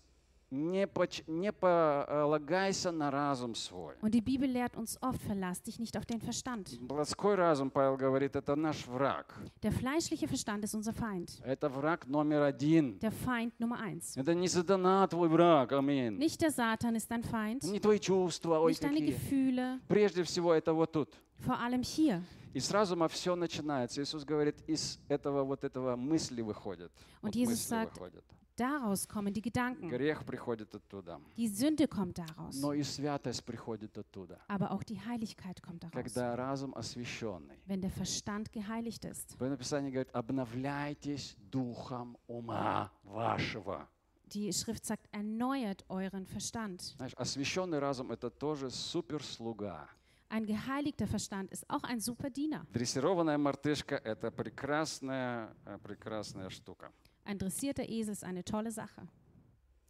[0.55, 3.95] Не, поч- не полагайся на разум свой.
[4.03, 6.69] Und die Bibel lehrt uns oft, verlass dich nicht auf den Verstand.
[6.89, 9.35] Плотской разум, Павел говорит, это наш враг.
[9.63, 11.43] Der fleischliche Verstand ist unser Feind.
[11.45, 12.99] Это враг номер один.
[13.01, 14.17] Der Feind Nummer eins.
[14.17, 16.19] Это не сатана твой враг, аминь.
[16.19, 19.11] Nicht der Satan ist dein Feind, Не твои чувства, ой, nicht deine какие.
[19.15, 21.13] Gefühle, Прежде всего, это вот тут.
[21.45, 22.23] vor allem hier.
[22.55, 24.01] И с разума все начинается.
[24.01, 26.93] Иисус говорит, из этого вот этого мысли выходят.
[27.21, 28.25] Und Вот Jesus мысли sagt, выходят.
[28.60, 29.88] Daraus kommen die Gedanken.
[29.88, 31.22] Грех приходит оттуда.
[31.38, 32.60] Die Sünde kommt daraus.
[32.60, 34.38] Но и святость приходит оттуда.
[34.50, 35.94] Aber auch die Heiligkeit kommt daraus.
[35.94, 37.58] Когда разум освященный.
[37.66, 39.38] Wenn der Verstand geheiligt ist.
[39.38, 43.88] Поэтому Писание говорит, обновляйтесь духом ума вашего.
[44.26, 46.82] Die Schrift sagt, erneuert euren Verstand.
[46.98, 49.88] Знаешь, освященный разум – это тоже суперслуга.
[50.28, 52.66] Ein geheiligter Verstand ist auch ein super Diener.
[52.74, 56.92] Дрессированная мартышка – это прекрасная, э, прекрасная штука.
[57.25, 59.07] Ein dressierter Esel ist eine tolle Sache.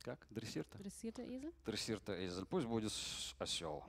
[0.02, 0.26] Как?
[0.30, 0.78] Дрессир-то?
[0.78, 1.52] Dressierter Esel?
[1.64, 2.44] Дрессир-то эзель.
[2.46, 2.92] Пусть будет
[3.38, 3.82] осел.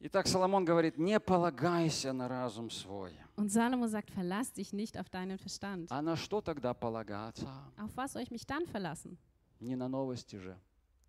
[0.00, 3.12] Итак, Соломон говорит, не полагайся на разум свой.
[3.36, 5.88] Und Salomo sagt, verlass dich nicht auf deinen Verstand.
[5.90, 7.48] А на что тогда полагаться?
[7.78, 9.16] Auf was soll ich mich dann verlassen?
[9.58, 10.56] Не на новости же,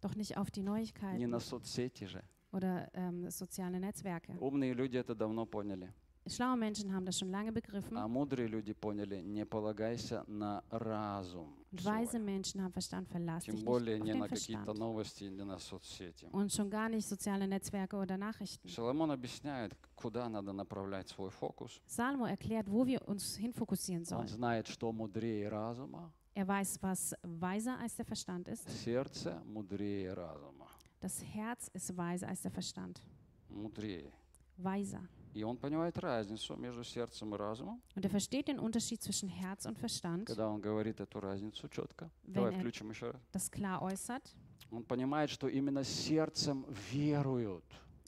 [0.01, 2.23] Doch nicht auf die не Neuigkeiten на соцсети же.
[2.53, 4.31] oder ähm, soziale Netzwerke.
[4.39, 5.93] Умные люди это давно поняли.
[6.26, 7.96] Schlaue Menschen haben das schon lange begriffen.
[7.96, 11.52] А мудрые люди поняли, не полагайся на разум.
[11.72, 11.94] Und свой.
[11.94, 14.78] weise Menschen haben Verstand, verlass dich Тем nicht более auf не den на какие-то Verstand.
[14.78, 16.26] новости, не на соцсети.
[16.30, 18.68] Und schon gar nicht soziale Netzwerke oder Nachrichten.
[18.68, 21.80] Соломон объясняет, куда надо направлять свой фокус.
[21.88, 24.28] Salomo erklärt, wo wir uns hinfokussieren Он sollen.
[24.28, 28.68] знает, что мудрее разума, Er weiß, was weiser als der Verstand ist.
[28.84, 30.68] сердце мудрее разума.
[31.00, 33.02] Das Herz ist weiser als der Verstand.
[33.48, 34.12] Мудрее.
[34.56, 35.00] Weiser.
[35.36, 39.64] И он понимает разницу между сердцем и разумом, Und er versteht den Unterschied zwischen Herz
[39.64, 42.10] und Verstand, когда он говорит эту разницу четко.
[42.24, 43.20] Wenn Давай er- включим еще раз.
[43.32, 44.22] das klar äußert.
[44.70, 47.64] Он понимает, что именно сердцем веруют.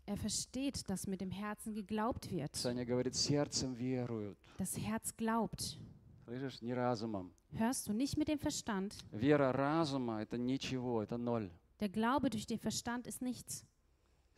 [0.06, 2.54] Er versteht, dass mit dem Herzen geglaubt wird.
[2.54, 4.36] Саня говорит, сердцем веруют.
[4.58, 5.78] Das Herz glaubt.
[6.26, 7.32] Слышишь, не разумом.
[7.52, 8.94] Hörst du nicht mit dem Verstand?
[9.12, 11.50] Вера разума – это ничего, это ноль.
[11.80, 13.64] Der Glaube durch den Verstand ist nichts.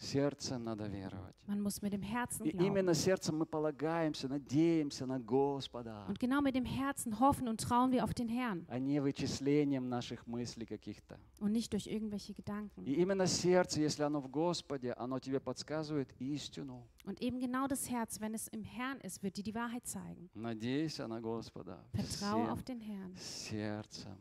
[0.02, 1.36] Сердцем надо веровать.
[1.48, 2.66] Man muss mit dem Herzen И glauben.
[2.66, 7.92] именно сердцем мы полагаемся, надеемся на Господа, Und genau mit dem Herzen hoffen und trauen
[7.92, 11.20] wir auf den Herrn а не вычислением наших мыслей каких-то.
[11.40, 12.84] und nicht durch irgendwelche Gedanken.
[12.84, 16.88] И именно сердце, если оно в Господе, оно тебе подсказывает истину.
[17.06, 20.32] Und eben genau das Herz, wenn es im Herrn ist, wird dir die Wahrheit zeigen.
[20.34, 24.18] Надейся на Господа Vertraue auf den Herrn сердцем,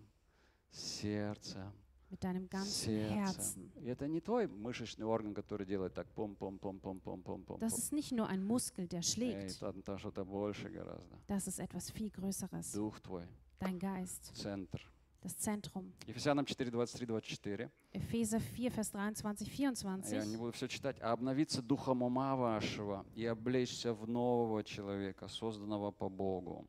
[0.70, 1.72] сердцем,
[2.10, 3.18] mit deinem ganzen сердцем.
[3.18, 3.70] Herzen.
[3.82, 7.58] И это не твой мышечный орган, который делает так пом-пом-пом-пом-пом-пом-пом.
[7.60, 9.58] Das ist nicht nur ein Muskel, der Эй, schlägt.
[9.60, 11.16] там, там что-то больше гораздо.
[11.28, 12.72] Das ist etwas viel Größeres.
[12.72, 13.26] Дух твой,
[13.60, 14.80] Dein Geist, центр.
[15.22, 15.92] das Zentrum.
[16.06, 17.70] Ефесянам 4, 23, 24.
[17.92, 20.38] Epheser 4, Vers 23, Я не 24.
[20.38, 20.96] буду все читать.
[21.00, 26.66] А обновиться духом ума вашего и облечься в нового человека, созданного по Богу.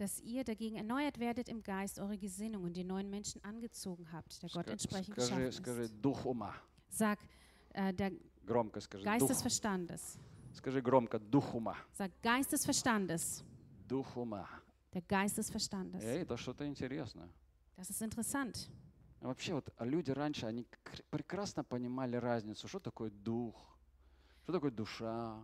[0.00, 4.42] Dass ihr dagegen erneuert werdet im Geist, eure Gesinnung und den neuen Menschen angezogen habt,
[4.42, 5.94] der Gott Ска- entsprechend Скажи, geschaffen скажи, ist.
[6.02, 6.54] дух ума.
[6.90, 7.18] Sag,
[7.72, 8.12] äh, der
[8.44, 9.04] Громко скажи.
[9.04, 9.28] Geist Дух.
[9.30, 10.18] des Verstandes.
[10.52, 11.76] Скажи громко, дух ума.
[11.92, 13.42] Sag, Geist des Verstandes.
[13.88, 14.46] Дух ума.
[14.92, 16.02] Der Geist des Verstandes.
[16.04, 17.28] Эй, это что-то интересное.
[17.76, 18.68] Das ist interessant.
[19.22, 23.54] А Вообще вот а люди раньше, они кр- прекрасно понимали разницу, что такое дух,
[24.44, 25.42] что такое душа,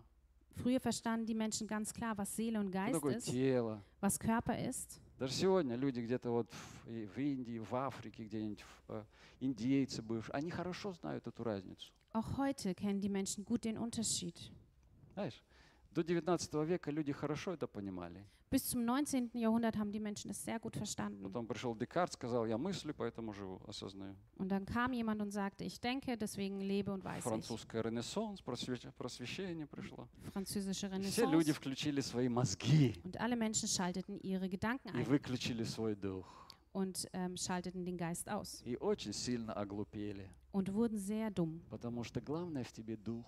[0.57, 3.83] Früher verstanden die Menschen ganz klar, was Seele und что Geist такое ist, тело.
[4.01, 5.01] was Körper ist.
[5.19, 9.05] Даже сегодня люди где-то вот в, и в Индии, в Африке, где-нибудь в, э,
[9.41, 11.93] индейцы бывшие, они хорошо знают эту разницу.
[12.13, 14.35] Auch heute kennen die Menschen gut den Unterschied.
[15.15, 15.41] Знаешь,
[15.98, 18.24] до 19 века люди хорошо это понимали.
[18.52, 19.34] Bis zum 19.
[19.34, 21.24] Jahrhundert haben die Menschen es sehr gut verstanden.
[21.24, 24.16] Потом пришел Декарт, сказал, я мыслю, поэтому живу, осознаю.
[24.38, 27.24] Und dann kam jemand und sagte, ich denke, deswegen lebe und weiß.
[27.24, 30.08] Французская ренессанс, просвещ- просвещение пришло.
[30.32, 35.64] Französische Все люди включили свои мозги Und alle Menschen schalteten ihre Gedanken и ein выключили
[35.64, 36.26] свой дух.
[36.74, 40.30] und ähm, schalteten den Geist aus И очень сильно оглупели.
[40.54, 43.26] und wurden sehr dumm, Потому что главное в тебе дух.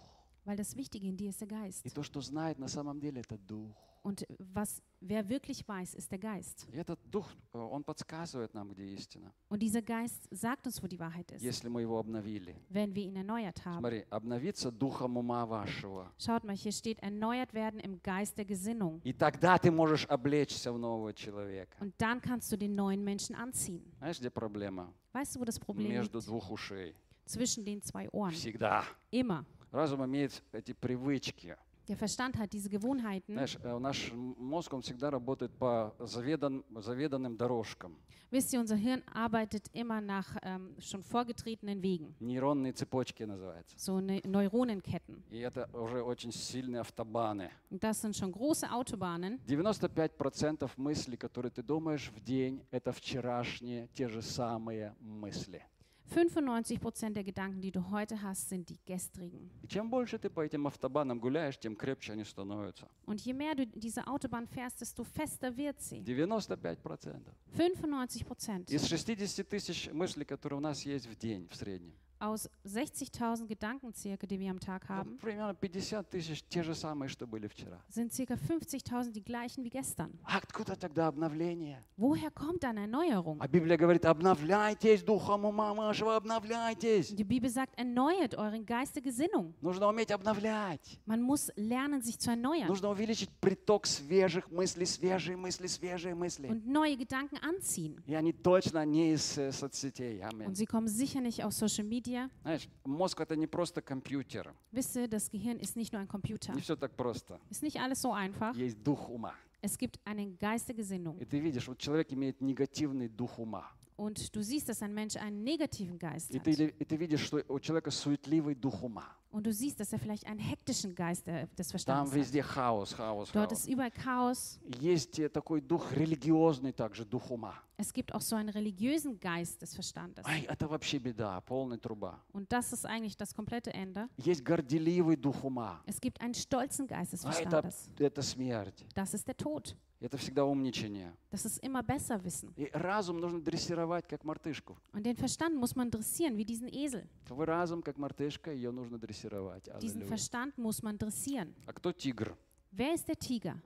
[0.48, 1.84] weil das Wichtige in dir ist der Geist.
[1.86, 3.74] И то, что знает на самом деле, это дух.
[4.06, 6.66] Und was wer wirklich weiß, ist der Geist.
[6.70, 10.86] И этот дух, э, он подсказывает нам, где истина, Und dieser Geist sagt uns, wo
[10.86, 12.54] die Wahrheit ist, если мы его обновили.
[12.68, 13.78] wenn wir ihn erneuert haben.
[13.80, 16.12] Смотри, обновиться духом ума вашего.
[16.18, 19.00] Schaut mal, hier steht, erneuert werden im Geist der Gesinnung.
[19.04, 21.74] И тогда ты можешь облечься в нового человека.
[21.80, 23.90] Und dann kannst du den neuen Menschen anziehen.
[23.96, 24.92] Знаешь, где проблема?
[25.14, 26.28] Weißt du, wo das Problem Между liegt?
[26.28, 26.94] двух ушей.
[27.24, 28.32] Zwischen den zwei Ohren.
[28.32, 28.84] Всегда.
[29.10, 29.46] Immer.
[29.71, 31.57] Разум имеет эти привычки.
[31.87, 33.33] Der Verstand hat diese Gewohnheiten.
[33.33, 37.97] Знаешь, э, наш мозг, он всегда работает по заведан, заведанным дорожкам.
[38.29, 42.15] Wisst ihr, unser Hirn arbeitet immer nach ähm, schon vorgetretenen Wegen.
[42.19, 43.75] Нейронные цепочки называется.
[43.75, 45.23] So ne Neuronenketten.
[45.31, 47.49] И это уже очень сильные автобаны.
[47.71, 49.39] Das sind schon große Autobahnen.
[49.47, 55.63] 95% мыслей, которые ты думаешь в день, это вчерашние те же самые мысли.
[56.08, 59.50] 95 Prozent der Gedanken, die du heute hast, sind die gestrigen.
[59.62, 62.88] И чем больше ты по этим автобанам гуляешь, тем крепче они становятся.
[63.06, 66.00] Und je mehr du diese Autobahn fährst, desto fester wird sie.
[66.00, 67.32] 95%.
[67.56, 68.70] 95 Prozent.
[68.70, 73.92] Из 60 тысяч мыслей, которые у нас есть в день в среднем, Aus 60.000 Gedanken
[73.92, 77.48] circa, die wir am Tag ну, haben, примерно 50 тысяч те же самые, что были
[77.48, 77.78] вчера.
[77.90, 80.10] sind circa 50.000 die gleichen wie gestern.
[80.24, 81.82] А откуда тогда обновление?
[81.98, 83.36] Woher kommt dann Erneuerung?
[83.40, 87.10] А Библия говорит, обновляйтесь духом ума вашего, обновляйтесь.
[87.10, 89.52] Die Bibel sagt, erneuert euren Geist der Gesinnung.
[89.60, 90.98] Нужно уметь обновлять.
[91.04, 96.48] Man muss lernen, sich zu erneuern Нужно увеличить приток свежих мыслей, свежие мысли, свежие мысли.
[96.48, 98.00] und neue Gedanken anziehen.
[98.06, 100.22] И они точно не из э, соцсетей.
[100.22, 100.46] Аминь.
[100.46, 102.07] Und sie kommen sicher nicht aus Social Media.
[102.41, 104.53] Знаешь, мозг это не просто компьютер.
[104.71, 106.53] Wisst ihr, das Gehirn ist nicht nur ein Computer.
[106.53, 107.39] Не все так просто.
[107.49, 108.55] Ist nicht alles so einfach.
[108.55, 109.33] Есть дух ума.
[109.61, 111.17] Es gibt einen Geist der Gesinnung.
[111.19, 113.65] И ты видишь, вот человек имеет негативный дух ума.
[113.97, 116.43] Und du siehst, dass ein Mensch einen negativen Geist И hat.
[116.45, 119.05] ты, и ты видишь, что у человека суетливый дух ума.
[119.30, 122.18] Und du siehst, dass er vielleicht einen hektischen Geist der, des Там Verstandes hat.
[122.20, 123.58] везде хаос, хаос, Dort хаос.
[123.58, 124.60] ist überall Chaos.
[124.80, 127.54] Есть э, такой дух религиозный также, дух ума.
[127.76, 130.24] Es gibt auch so einen religiösen Geist des Verstandes.
[130.24, 132.20] Ай, это вообще беда, полная труба.
[132.32, 134.08] Und das ist eigentlich das komplette Ende.
[134.18, 135.82] Есть горделивый дух ума.
[135.86, 137.90] Es gibt einen stolzen Geist des А это, Verstandes.
[137.98, 138.86] это смерть.
[138.94, 139.74] Das ist der Tod.
[140.01, 141.13] Это всегда умничание.
[141.29, 142.53] Das ist immer besser wissen.
[142.55, 144.77] И разум нужно дрессировать, как мартышку.
[144.93, 147.05] Und den Verstand muss man dressieren, wie diesen Esel.
[147.25, 149.67] Твой разум, как мартышка, ее нужно дрессировать.
[149.81, 150.03] Diesen.
[150.07, 151.53] Verstand muss man dressieren.
[151.65, 152.37] А кто тигр?
[152.71, 153.61] Wer ist der Tiger?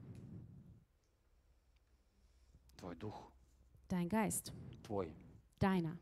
[2.77, 3.31] Твой дух.
[3.87, 4.51] Dein Geist.
[4.83, 5.13] Твой.
[5.59, 5.97] Deiner.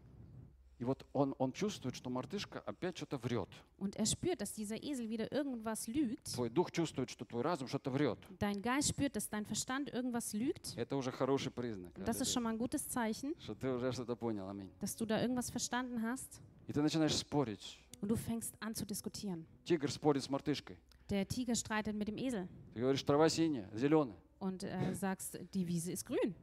[0.82, 3.48] И вот он, он чувствует, что мартышка опять что-то врет.
[3.78, 6.34] Und er spürt, dass dieser Esel wieder irgendwas lügt.
[6.34, 8.18] Твой дух чувствует, что твой разум что-то врет.
[8.40, 10.76] Dein Geist spürt, dass dein Verstand irgendwas lügt.
[10.76, 11.96] Это уже хороший признак.
[11.96, 14.72] Und das ist schon mal ein gutes Zeichen, Что ты уже что-то понял, аминь.
[14.80, 16.42] dass du da irgendwas verstanden hast.
[16.68, 17.78] И ты начинаешь спорить.
[18.02, 19.46] und du fängst an zu diskutieren.
[19.66, 20.80] Тигр спорит с мартышкой.
[21.12, 24.18] Der Tiger streitet mit dem Esel Ты говоришь, трава синяя, зеленая.
[24.40, 26.34] und äh, sagst, die Wiese ist grün.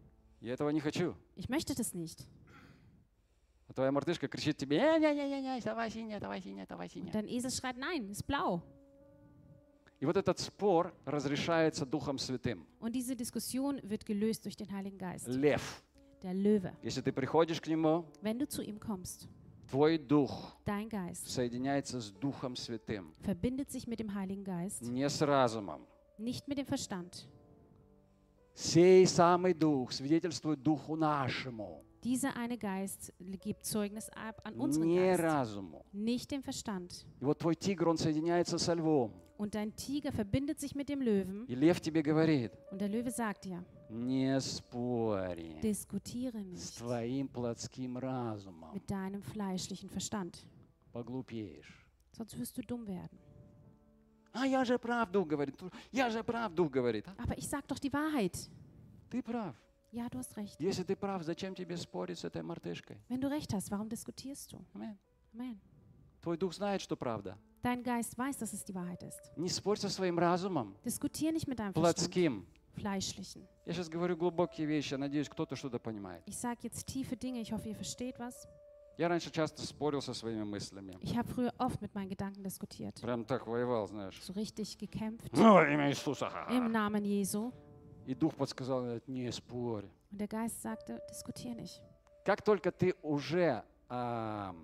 [0.41, 1.17] Я этого не хочу.
[1.35, 2.25] Ich möchte das nicht.
[3.69, 7.13] А твоя мартышка кричит тебе, «Э, не-не-не, трава синяя, трава синяя, трава Und синяя.
[7.13, 8.63] dein Esel schreit, nein, ist blau.
[10.01, 12.65] И вот этот спор разрешается Духом Святым.
[12.81, 15.27] Und diese Diskussion wird gelöst durch den Heiligen Geist.
[15.27, 15.83] Лев.
[16.23, 16.73] Der Löwe.
[16.83, 19.29] Если ты приходишь к нему, Wenn du zu ihm kommst,
[19.71, 23.13] твой дух dein Geist соединяется с Духом Святым.
[23.23, 25.87] verbindet sich mit dem Heiligen Geist, Не с разумом.
[26.17, 27.27] nicht mit dem Verstand.
[28.55, 34.98] Сей самый Дух свидетельствует Духу нашему, Dieser eine Geist gibt Zeugnis ab an unseren не
[34.98, 35.86] Geist, разуму.
[35.94, 37.06] nicht dem Verstand.
[37.22, 39.14] И вот твой тигр, он соединяется со львом.
[39.38, 43.10] Und dein Tiger verbindet sich mit dem Löwen И лев тебе говорит, und der Löwe
[43.12, 48.74] sagt dir, не спори diskutiere с nicht твоим плотским разумом.
[48.74, 50.46] mit deinem fleischlichen Verstand,
[50.92, 51.88] Поглупеешь.
[52.12, 53.18] sonst wirst du dumm werden.
[54.34, 55.56] А я же прав, Дух говорит.
[55.92, 57.08] Я же прав, Дух говорит.
[57.08, 58.50] А, Aber ich sag doch die Wahrheit.
[59.10, 59.56] Ты прав.
[59.92, 60.56] Ja, du hast recht.
[60.60, 62.98] Если ты прав, зачем тебе спорить с этой мартышкой?
[63.10, 64.60] Wenn du recht hast, warum diskutierst du?
[64.74, 64.98] Аминь.
[65.34, 65.60] Amen.
[66.22, 67.38] Твой Дух знает, что правда.
[67.62, 69.20] Dein Geist weiß, dass es die Wahrheit ist.
[69.38, 72.48] Не спорь со своим разумом, Diskutier nicht mit deinem Verstand, плотским.
[72.76, 73.48] fleischlichen.
[73.66, 76.24] Я сейчас говорю глубокие вещи, я надеюсь, кто-то что-то понимает.
[76.26, 78.48] Ich sage jetzt tiefe Dinge, ich hoffe, ihr versteht was.
[78.98, 80.98] Я раньше часто спорил со своими мыслями.
[81.02, 83.00] Ich habe früher oft mit meinen Gedanken diskutiert.
[83.02, 84.20] Прям так воевал, знаешь.
[84.24, 85.30] So richtig gekämpft.
[85.32, 86.30] Во имя Иисуса.
[86.50, 87.52] Im Namen Jesu.
[88.09, 89.85] И Дух подсказал, не спорь.
[90.11, 91.79] Und der Geist sagte, diskutier nicht.
[92.25, 94.55] Как только ты уже а,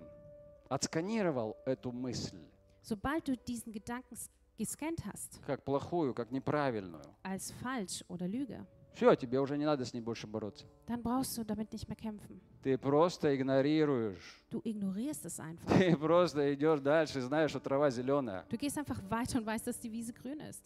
[0.69, 2.39] отсканировал эту мысль,
[2.81, 8.65] Sobald du diesen Gedanken s- gescannt hast, как плохую, как неправильную, als falsch oder Lüge,
[8.93, 10.65] все, тебе уже не надо с ней больше бороться.
[10.87, 12.39] dann brauchst du damit nicht mehr kämpfen.
[12.63, 14.43] Ты просто игнорируешь.
[14.51, 15.67] Du ignorierst es einfach.
[15.77, 18.45] Ты просто идешь дальше, знаешь, что трава зеленая.
[18.49, 20.63] Du gehst einfach weiter und weißt, dass die Wiese grün ist.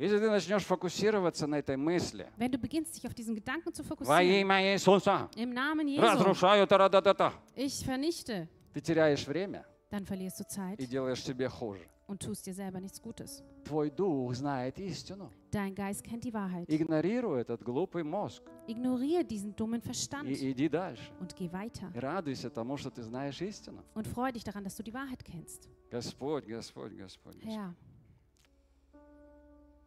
[0.00, 3.82] Если ты начнешь фокусироваться на этой мысли, Wenn du beginnst, dich auf diesen Gedanken zu
[3.82, 10.06] во fokussieren, имя Иисуса, im Namen Jesu, разрушаю та ich vernichte, Ты теряешь время dann
[10.06, 11.86] verlierst du Zeit и делаешь себе хуже.
[12.06, 13.42] und tust dir selber nichts Gutes.
[13.64, 15.30] Твой дух знает истину.
[15.50, 16.66] Dein Geist kennt die Wahrheit.
[16.66, 21.12] Игнорируй этот глупый мозг Ignoriere diesen dummen Verstand и иди дальше.
[21.20, 21.92] und geh weiter.
[21.94, 23.84] И радуйся тому, что ты знаешь истину.
[23.92, 25.68] Und freu dich daran, dass du die Wahrheit kennst.
[25.90, 27.36] Господь, Господь, Господь.
[27.36, 27.44] Господь.
[27.44, 27.74] Herr,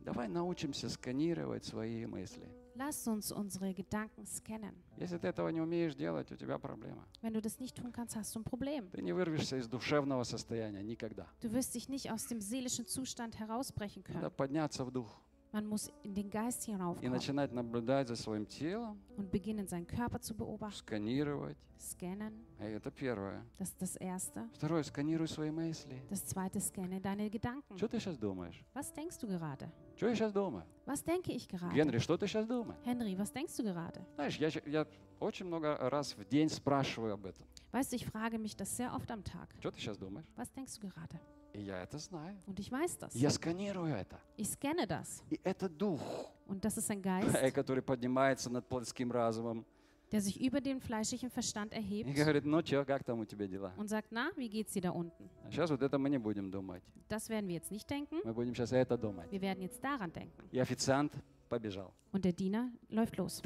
[0.04, 2.48] Давай научимся сканировать свои мысли.
[2.76, 4.74] lass uns unsere Gedanken scannen.
[4.98, 7.06] Если ты этого не умеешь делать, у тебя проблема.
[7.22, 8.90] Wenn du das nicht tun kannst, hast du ein Problem.
[8.92, 11.28] Ты не вырвешься из душевного состояния никогда.
[11.42, 14.32] Du wirst dich nicht aus dem seelischen Zustand herausbrechen Надо können.
[14.36, 15.08] подняться в дух
[15.52, 19.86] Man muss in den Geist и hinaufkommen начинать наблюдать за своим телом, und beginnen, seinen
[19.86, 21.58] Körper zu beobachten, сканировать.
[21.78, 22.34] scannen.
[22.60, 23.46] И это первое.
[23.60, 24.50] Das ist das Erste.
[24.56, 26.02] Второе, сканируй свои мысли.
[26.10, 27.78] Das Zweite, scanne deine Gedanken.
[27.78, 28.66] Что ты сейчас думаешь?
[28.74, 29.70] Was denkst du gerade?
[29.97, 30.65] Что я сейчас думаю?
[30.87, 31.75] Was denke ich gerade?
[31.75, 32.79] Генри, что ты сейчас думаешь?
[32.85, 34.01] Henry, was denkst du gerade?
[34.15, 34.87] Знаешь, я, ща- я
[35.21, 37.47] очень много раз в день спрашиваю об этом.
[37.73, 39.49] Weißt du, ich frage mich das sehr oft am Tag.
[39.61, 40.27] Что ты сейчас думаешь?
[40.37, 41.19] Was denkst du gerade?
[41.53, 42.37] И я это знаю.
[42.47, 43.15] Und ich weiß das.
[43.15, 44.19] Я сканирую это.
[44.37, 45.23] Ich scanne das.
[45.31, 46.01] И это дух,
[46.47, 49.67] Und das ist ein Geist, который поднимается над плотским разумом
[50.13, 53.47] der sich über den fleischlichen Verstand и erhebt говорит, ну что, как там у тебя
[53.47, 53.73] дела?
[53.77, 55.29] und sagt, na, wie geht's dir da unten?
[55.45, 56.83] А сейчас вот это мы не будем думать.
[57.09, 58.21] Das werden wir jetzt nicht denken.
[58.25, 59.31] Мы будем сейчас это думать.
[59.31, 60.49] Wir werden jetzt daran denken.
[60.51, 61.13] И официант
[61.49, 61.93] побежал.
[62.13, 63.43] Und der Diener läuft los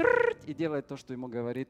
[0.46, 1.68] И делает то, что ему говорит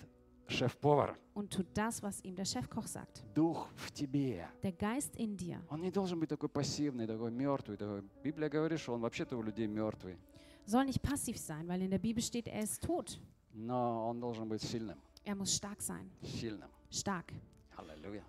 [0.48, 1.16] шеф-повар.
[1.34, 3.22] und tut das, was ihm der Chefkoch sagt.
[3.34, 4.46] Дух в тебе.
[4.62, 7.76] Der Geist in dir Он не должен быть такой пассивный, такой мертвый.
[7.78, 8.02] Такой.
[8.22, 10.18] Библия говорит, что он вообще-то у людей мертвый.
[10.66, 13.18] soll nicht passiv sein, weil in der Bibel steht, er ist tot.
[13.57, 14.99] Но он должен быть сильным.
[15.25, 16.07] Er muss stark sein.
[16.21, 16.69] Сильным.
[16.91, 17.33] Stark.
[17.75, 18.23] Аллилуйя.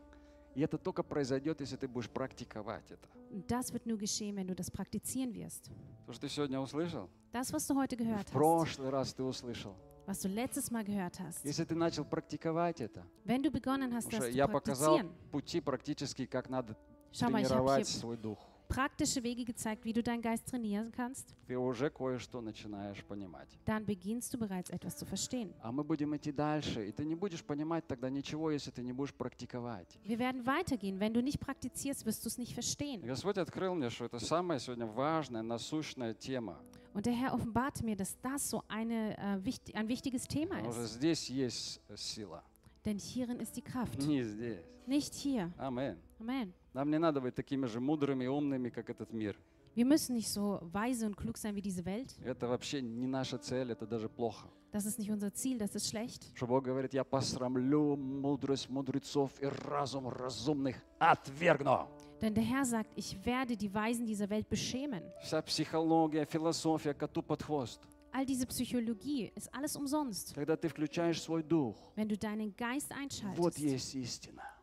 [0.55, 3.07] И это только произойдет, если ты будешь практиковать это.
[3.47, 5.71] Das wird nur geschehen, wenn du das praktizieren wirst.
[6.07, 9.23] То, что ты сегодня услышал, Das, was du heute в gehört hast, прошлый раз ты
[9.23, 9.75] услышал.
[10.07, 14.09] was du letztes Mal gehört hast, Если ты начал практиковать это, wenn du begonnen hast,
[14.11, 15.01] das я показал
[15.31, 16.75] пути практически, как надо
[17.13, 18.39] schau mal, тренировать hier свой дух.
[18.69, 23.49] Praktische Wege gezeigt, wie du deinen Geist trainieren kannst, Ты уже кое-что начинаешь понимать.
[23.65, 25.53] dann beginnst du bereits etwas zu verstehen.
[25.63, 28.93] А мы будем идти дальше, и ты не будешь понимать тогда ничего, если ты не
[28.93, 29.99] будешь практиковать.
[30.05, 30.99] Wir werden weitergehen.
[31.01, 33.01] Wenn du nicht praktizierst, wirst du es nicht verstehen.
[33.07, 36.59] Господь открыл мне, что это самая сегодня важная, насущная тема.
[36.95, 40.73] Und der Herr offenbarte mir, dass das so eine, äh, wichtig, ein wichtiges Thema Потому
[40.73, 40.95] что ist.
[40.95, 42.43] здесь есть сила,
[42.88, 44.60] Denn hierin ist die Kraft, не здесь.
[44.88, 45.52] nicht hier.
[45.58, 45.98] Амин.
[46.20, 46.54] Amen.
[46.74, 49.36] Нам не надо быть такими же мудрыми и умными, как этот мир.
[49.76, 52.16] Wir müssen nicht so weise und klug sein wie diese Welt.
[52.24, 54.48] Это вообще не наша цель, это даже плохо.
[54.72, 56.24] Das ist nicht unser Ziel, das ist schlecht.
[56.36, 61.88] Что Бог говорит, я посрамлю мудрость мудрецов и разум разумных отвергну.
[62.22, 65.04] Denn der Herr sagt, ich werde die Weisen dieser Welt beschämen.
[65.22, 67.82] Вся психология, философия коту под хвост.
[68.13, 70.35] All diese Psychologie ist alles umsonst.
[70.37, 73.39] Wenn du deinen Geist einschaltest,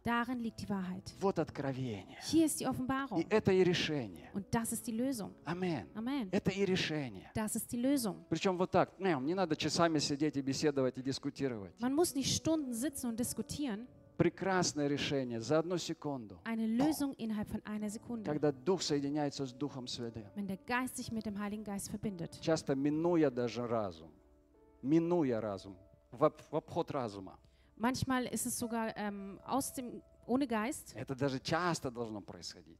[0.03, 1.13] darin liegt die Wahrheit.
[2.31, 3.23] Hier ist die Offenbarung.
[4.33, 5.33] Und das ist die Lösung.
[5.45, 5.85] Amen.
[5.93, 6.29] Amen.
[7.33, 8.25] Das ist die Lösung.
[11.79, 13.87] Man muss nicht Stunden sitzen und diskutieren.
[14.17, 16.39] Прекрасное решение за одну секунду.
[16.45, 18.25] Eine Lösung innerhalb von einer Sekunde.
[18.25, 20.25] Когда Дух соединяется с Духом Святым.
[20.35, 22.39] Wenn der Geist sich mit dem Heiligen Geist verbindet.
[22.41, 24.11] Часто минуя даже разум.
[24.81, 25.75] Минуя разум.
[26.11, 27.37] В, в обход разума.
[27.77, 30.95] Manchmal ist es sogar ähm, aus dem, ohne Geist.
[30.95, 32.79] Это даже часто должно происходить.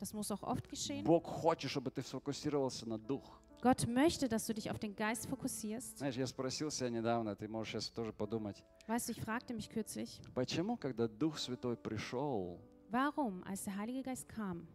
[0.00, 1.04] Das muss auch oft geschehen.
[1.04, 3.40] Бог хочет, чтобы ты сфокусировался на Дух.
[3.64, 5.96] Gott möchte, dass du dich auf den Geist fokussierst.
[5.96, 9.70] Знаешь, я спросил себя недавно, ты можешь сейчас тоже подумать, Weißt du, ich fragte mich
[9.70, 12.60] kürzlich, почему, когда Дух Святой пришел,
[12.90, 14.66] warum, als der Heilige Geist kam,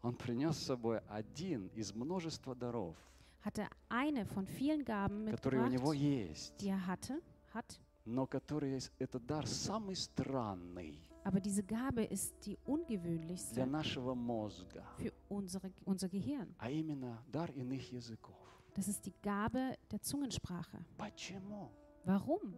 [0.00, 2.96] Он принес с собой один из множества даров,
[3.44, 7.20] hat er eine von vielen Gaben которые у Него есть, die er hatte,
[7.52, 7.78] hat.
[8.06, 14.83] но который этот дар самый странный Aber diese Gabe ist die для ungewöhnlichste нашего мозга,
[14.97, 16.53] für unsere, unser Gehirn.
[16.59, 18.35] а именно дар иных языков.
[18.75, 20.77] Das ist die Gabe der Zungensprache.
[20.97, 21.71] Почему?
[22.05, 22.53] Warum?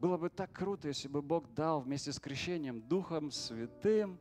[0.00, 4.18] Было бы так круто, если бы Бог дал вместе с крещением Духом Святым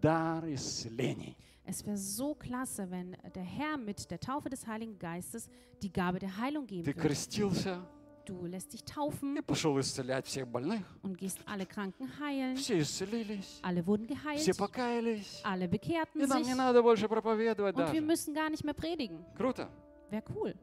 [0.00, 1.36] дар исцелений.
[1.66, 5.48] Es wäre so klasse, wenn der Herr mit der Taufe des Heiligen Geistes
[5.82, 7.00] die Gabe der Heilung geben Ты würde.
[7.00, 7.80] крестился
[8.28, 10.82] Du lässt dich и taufen пошел исцелять всех больных.
[11.02, 12.56] und gehst alle Kranken heilen.
[12.56, 15.40] Все исцелились, Alle wurden все geheilt, покаялись.
[15.44, 18.00] alle bekehrten И нам не sich надо больше проповедовать und wir даже.
[18.00, 19.24] müssen gar nicht mehr predigen.
[19.36, 19.68] Круто.
[20.10, 20.54] Wäre cool.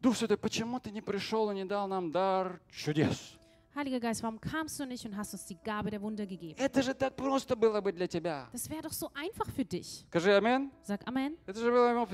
[0.00, 3.38] Дух Святой, почему ты не пришел и не дал нам дар чудес?
[3.74, 6.56] Heiliger Geist, warum kamst du nicht und hast uns die Gabe der Wunder gegeben?
[6.58, 8.48] Это же так просто было бы для тебя.
[8.52, 10.04] Das wäre doch so einfach für dich.
[10.10, 10.70] Скажи амин.
[10.84, 11.36] Sag Amen.
[11.46, 12.06] Это же было ему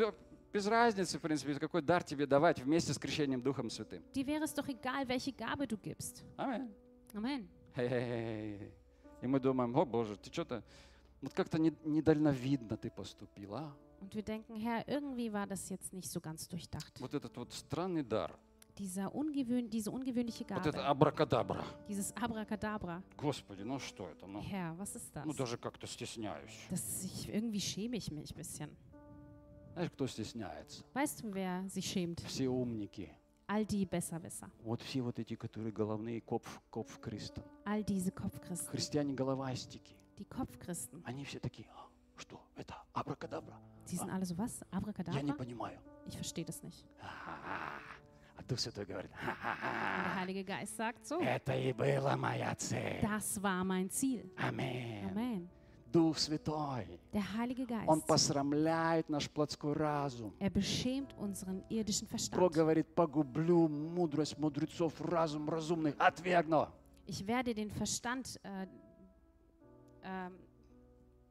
[0.56, 4.02] без разницы, в принципе, какой дар тебе давать вместе с крещением Духом Святым.
[4.14, 6.24] Dir wäre es doch egal, welche Gabe du gibst.
[6.38, 6.70] Амин.
[7.14, 7.46] Amen.
[7.76, 8.72] Хе-хе-хе.
[9.22, 10.64] И мы думаем, о Боже, ты что-то,
[11.22, 13.76] вот как-то не- недальновидно ты поступил, а?
[14.00, 17.00] Und wir denken, Herr, irgendwie war das jetzt nicht so ganz durchdacht.
[17.02, 18.32] Вот этот вот странный дар,
[18.78, 21.66] Dieser ungewöhn, diese ungewöhnliche вот это Gabe, абракадабра.
[21.90, 23.02] dieses Abracadabra.
[23.18, 24.26] Господи, ну что это?
[24.28, 25.26] Ну, Herr, was ist das?
[25.26, 26.54] ну даже как-то стесняюсь.
[26.70, 28.70] Das ich, irgendwie schäme ich mich ein bisschen.
[29.76, 30.84] Знаешь, кто стесняется?
[30.94, 32.22] Weißt du, wer sich schämt?
[32.22, 33.12] Все умники.
[33.48, 34.50] All die Besserwisser.
[34.64, 37.44] Вот все вот эти, которые головные копф, копф Кристен.
[37.66, 38.72] All diese Kopfchristen.
[38.72, 39.96] Христиане-головастики.
[40.18, 41.02] Die Kopfchristen.
[41.04, 42.76] Они все такие, «А, что это?
[42.94, 43.60] Абракадабра.
[43.86, 44.62] Sie sind alle so, was?
[45.14, 45.78] Я не понимаю.
[46.08, 46.86] Ich verstehe das nicht.
[47.00, 47.82] Ха-ха-ха.
[48.38, 50.20] А Дух Святой говорит, der «Ха-ха-ха.
[50.22, 53.02] Heilige Geist sagt so, это и была моя цель.
[53.02, 54.32] das war mein Ziel.
[54.38, 55.06] Аминь.
[55.10, 55.50] Amen.
[55.96, 60.34] Дух Святой, Der Heilige Он Geist, посрамляет наш плотской разум.
[60.40, 62.54] er beschämt unseren irdischen Бог Verstand.
[62.54, 66.68] говорит, погублю мудрость мудрецов, разум разумных, отвергну.
[67.08, 68.68] Ich werde den Verstand äh,
[70.04, 70.34] ähm,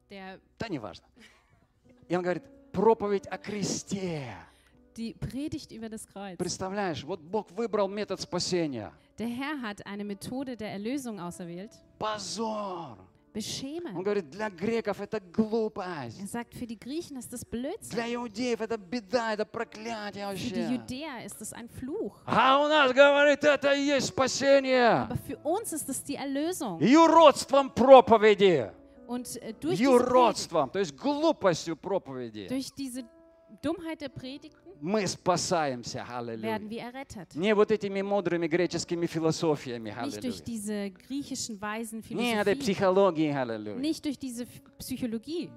[0.08, 1.06] der Да неважно.
[2.08, 4.34] И Он говорит, проповедь о кресте.
[4.96, 6.38] die Predigt über das Kreuz.
[6.38, 8.92] Представляешь, вот Бог выбрал метод спасения.
[9.18, 11.72] Der Herr hat eine Methode der Erlösung auserwählt.
[11.98, 12.96] Позор.
[13.34, 14.02] Он Beschämen.
[14.04, 16.30] говорит, для греков это Er глупость.
[16.30, 17.90] sagt, für die Griechen ist das Blödsinn.
[17.90, 20.74] Для иудеев это беда, это проклятие Für die вообще.
[20.76, 22.22] Judäer ist das ein Fluch.
[22.26, 25.08] А у нас, говорит, это и есть спасение.
[25.08, 26.80] Aber für uns ist es die Erlösung.
[26.80, 28.70] Юродством проповеди.
[29.08, 32.46] Und äh, durch Predigt, Юродством, то есть глупостью проповеди.
[32.48, 33.02] durch diese
[33.62, 36.58] Dummheit der Predigten Мы спасаемся, аллилуйя.
[37.34, 40.92] Не вот этими мудрыми греческими философиями, аллилуйя.
[42.10, 43.78] Не этой психологией, аллилуйя.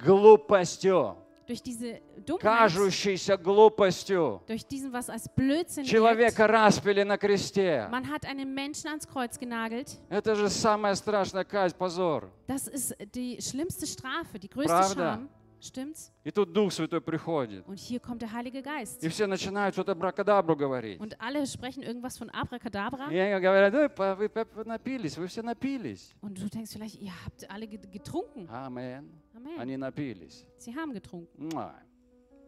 [0.02, 4.42] Глупостью, durch diese Dummheit, кажущейся глупостью.
[4.48, 5.86] durch diesen, was als Blödsinn.
[5.86, 7.88] Человека распили на кресте.
[7.90, 9.98] Man hat einen Menschen ans Kreuz genagelt.
[10.10, 12.30] Это же самая страшная казнь, позор.
[12.48, 15.16] Das ist die schlimmste Strafe, die größte Правда.
[15.16, 15.30] Scham.
[15.60, 16.12] Stimmt's?
[16.24, 17.66] И тут Дух Святой приходит.
[17.68, 19.04] Und hier kommt der Heilige Geist.
[19.04, 21.00] И все начинают что-то бракадабру говорить.
[21.00, 23.10] Und alle sprechen irgendwas von Abracadabra.
[23.12, 24.30] И они говорят, «Ой, па- вы
[24.66, 26.14] напились, вы все напились.
[26.22, 28.48] Und du denkst vielleicht, ihr habt alle ge- getrunken.
[28.50, 29.10] Амен.
[29.36, 29.60] Amen.
[29.60, 30.46] Они напились.
[30.58, 31.50] Sie haben getrunken.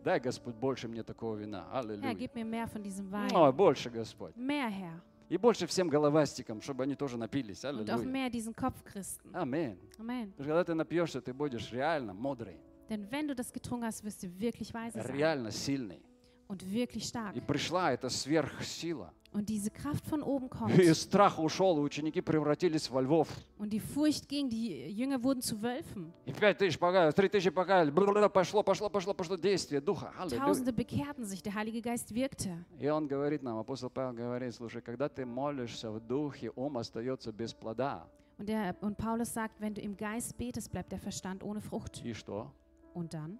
[0.03, 1.68] Дай, Господь, больше мне такого вина.
[1.72, 2.14] Herr, Аллилуйя.
[2.14, 3.51] gib mir mehr von diesem Wein.
[3.53, 4.36] больше, Господь.
[4.38, 5.01] Mehr, Herr.
[5.30, 7.64] И больше всем головастикам, чтобы они тоже напились.
[7.66, 8.07] Und auch Аллилуйя.
[8.07, 9.32] mehr diesen Kopfchristen.
[9.36, 9.78] Amen.
[10.36, 12.57] Что когда ты напьешься, ты будешь реально мудрый,
[12.89, 15.14] Denn wenn du das getrunken hast, wirst du wirklich weise sein.
[15.14, 16.03] реально сильный.
[16.47, 17.35] und wirklich stark.
[17.37, 19.12] И пришла эта сверхсила.
[19.33, 20.95] Und diese Kraft von oben И kommt.
[20.95, 23.29] страх ушел, и ученики превратились во львов.
[23.59, 26.12] Und die Furcht ging, die Jünger wurden zu Wölfen.
[26.27, 27.93] И пять тысяч покаялись, три тысячи покаялись.
[27.93, 30.12] Бла-бла-бла, Пошло, пошло, пошло, пошло действие Духа.
[30.18, 30.41] Аллилуйя.
[30.41, 32.64] Tausende bekehrten sich, der Heilige Geist wirkte.
[32.79, 37.33] И он говорит нам, апостол Павел говорит, слушай, когда ты молишься в Духе, ум остается
[37.33, 38.07] без плода.
[38.39, 42.05] Und, der, und Paulus sagt, wenn du im Geist betest, bleibt der Verstand ohne Frucht.
[42.05, 42.53] И что?
[42.95, 43.39] Und dann?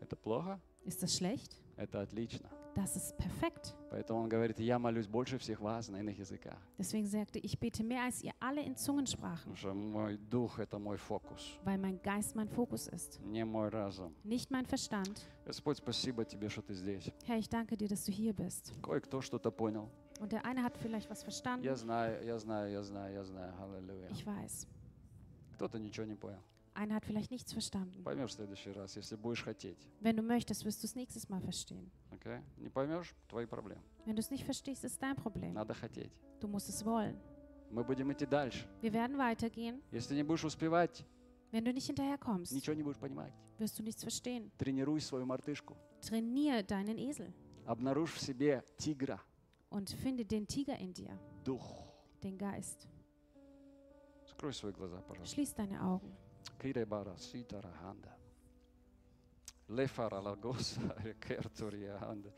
[0.00, 0.60] Это плохо?
[0.84, 1.56] Ist das schlecht?
[1.76, 2.48] Это отлично.
[2.74, 3.74] Das ist perfekt.
[3.90, 6.58] Поэтому он говорит, я молюсь больше всех вас на иных языках.
[6.78, 10.78] Deswegen sagte ich bete mehr als ihr alle in Zungensprachen, Потому что мой дух – это
[10.78, 14.14] мой фокус, weil mein Geist mein Fokus ist, не мой разум.
[14.24, 15.22] nicht mein Verstand.
[15.46, 17.10] Господь, спасибо тебе, что ты здесь.
[17.26, 18.72] Herr, ich danke dir, dass du hier bist.
[18.82, 19.88] Кое-кто что-то понял.
[20.20, 21.64] Und der eine hat vielleicht was verstanden.
[21.64, 23.54] Я знаю, я знаю, я знаю, я знаю.
[23.58, 24.08] Аллилуйя.
[24.10, 24.66] Ich weiß.
[25.54, 26.42] Кто-то ничего не понял.
[26.74, 28.02] Einer hat vielleicht nichts verstanden.
[28.04, 29.78] Поймешь в следующий раз, если будешь хотеть.
[30.02, 31.90] Wenn du möchtest, wirst du es nächstes Mal verstehen.
[32.12, 32.42] Okay?
[32.58, 33.80] Не поймешь – твои проблемы.
[34.04, 35.54] Wenn du es nicht verstehst, ist dein Problem.
[35.54, 36.12] Надо хотеть.
[36.40, 37.16] Du musst es wollen.
[37.70, 38.66] Мы будем идти дальше.
[38.82, 39.80] Wir werden weitergehen.
[39.90, 41.04] Если не будешь успевать,
[41.50, 43.32] Wenn du nicht hinterherkommst, ничего не будешь понимать.
[43.58, 44.50] wirst du nichts verstehen.
[44.58, 45.74] Тренируй свою мартышку.
[46.02, 47.32] Trainiere deinen Esel
[47.64, 49.18] Обнаружь в себе тигра,
[49.70, 51.88] und finde den Tiger in dir, дух.
[52.22, 52.86] den Geist.
[54.26, 55.34] Скрой свои глаза, пожалуйста.
[55.34, 56.12] Schließ deine Augen.
[56.59, 58.09] Kirebara sitara handa.
[59.69, 62.29] Lefara lagosa rekertoria handa.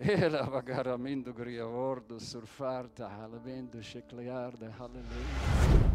[0.00, 5.87] Hela vagara mindugria vordus surfarta halvendu shekliarda halleluja.